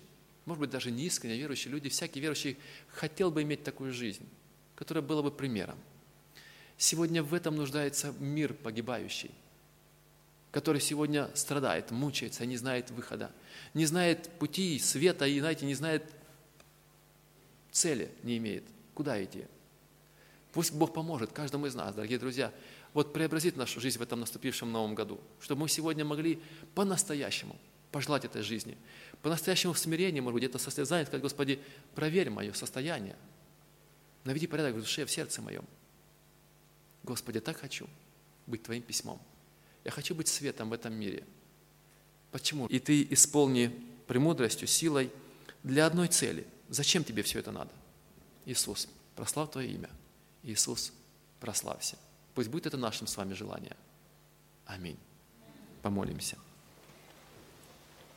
может 0.47 0.61
быть, 0.61 0.71
даже 0.71 0.93
не 0.93 1.05
искренне 1.05 1.37
верующие 1.37 1.73
люди, 1.73 1.89
всякий 1.89 2.21
верующий 2.21 2.57
хотел 2.89 3.31
бы 3.33 3.43
иметь 3.43 3.65
такую 3.65 3.93
жизнь, 3.93 4.29
которая 4.77 5.03
была 5.03 5.23
бы 5.23 5.31
примером. 5.31 5.79
Сегодня 6.77 7.23
в 7.23 7.35
этом 7.35 7.57
нуждается 7.57 8.13
мир 8.19 8.55
погибающий, 8.55 9.31
который 10.51 10.81
сегодня 10.81 11.31
страдает, 11.35 11.91
мучается, 11.91 12.47
не 12.47 12.57
знает 12.57 12.91
выхода, 12.91 13.31
не 13.75 13.87
знает 13.87 14.29
пути, 14.39 14.79
света 14.79 15.27
и, 15.27 15.39
знаете, 15.39 15.67
не 15.67 15.75
знает 15.75 16.05
цели, 17.71 18.11
не 18.23 18.39
имеет. 18.39 18.65
Куда 18.95 19.23
идти? 19.23 19.45
Пусть 20.53 20.73
Бог 20.73 20.93
поможет 20.93 21.33
каждому 21.33 21.67
из 21.67 21.75
нас, 21.75 21.95
дорогие 21.95 22.19
друзья, 22.19 22.53
вот 22.93 23.13
преобразить 23.13 23.57
нашу 23.57 23.81
жизнь 23.81 23.99
в 23.99 24.03
этом 24.03 24.21
наступившем 24.21 24.71
новом 24.71 24.95
году, 24.95 25.21
чтобы 25.41 25.63
мы 25.63 25.69
сегодня 25.69 26.05
могли 26.05 26.41
по-настоящему 26.77 27.57
пожелать 27.91 28.25
этой 28.25 28.43
жизни, 28.43 28.77
по-настоящему 29.23 29.73
в 29.73 29.79
смирении, 29.79 30.21
может 30.21 30.35
быть, 30.35 30.45
это 30.45 30.59
состязание, 30.59 31.07
сказать, 31.07 31.23
Господи, 31.23 31.61
проверь 31.95 32.31
мое 32.31 32.53
состояние, 32.53 33.17
наведи 34.25 34.47
порядок 34.47 34.77
в 34.77 34.81
душе, 34.81 35.05
в 35.05 35.11
сердце 35.11 35.43
моем. 35.43 35.65
Господи, 37.03 37.41
так 37.41 37.59
хочу 37.59 37.89
быть 38.47 38.63
Твоим 38.63 38.83
письмом. 38.83 39.21
Я 39.85 39.91
хочу 39.91 40.15
быть 40.15 40.29
светом 40.29 40.71
в 40.71 40.73
этом 40.73 40.95
мире. 40.95 41.25
Почему? 42.33 42.67
И 42.67 42.79
Ты 42.79 43.07
исполни 43.11 43.69
премудростью, 44.07 44.67
силой 44.67 45.11
для 45.63 45.87
одной 45.87 46.09
цели. 46.09 46.47
Зачем 46.69 47.05
тебе 47.05 47.23
все 47.23 47.39
это 47.39 47.53
надо? 47.53 47.71
Иисус, 48.47 48.89
прослав 49.15 49.51
Твое 49.51 49.71
имя. 49.71 49.91
Иисус, 50.43 50.93
прославься. 51.41 51.97
Пусть 52.35 52.49
будет 52.49 52.67
это 52.67 52.77
нашим 52.77 53.07
с 53.07 53.17
вами 53.17 53.35
желание. 53.35 53.77
Аминь. 54.67 54.99
Помолимся. 55.83 56.39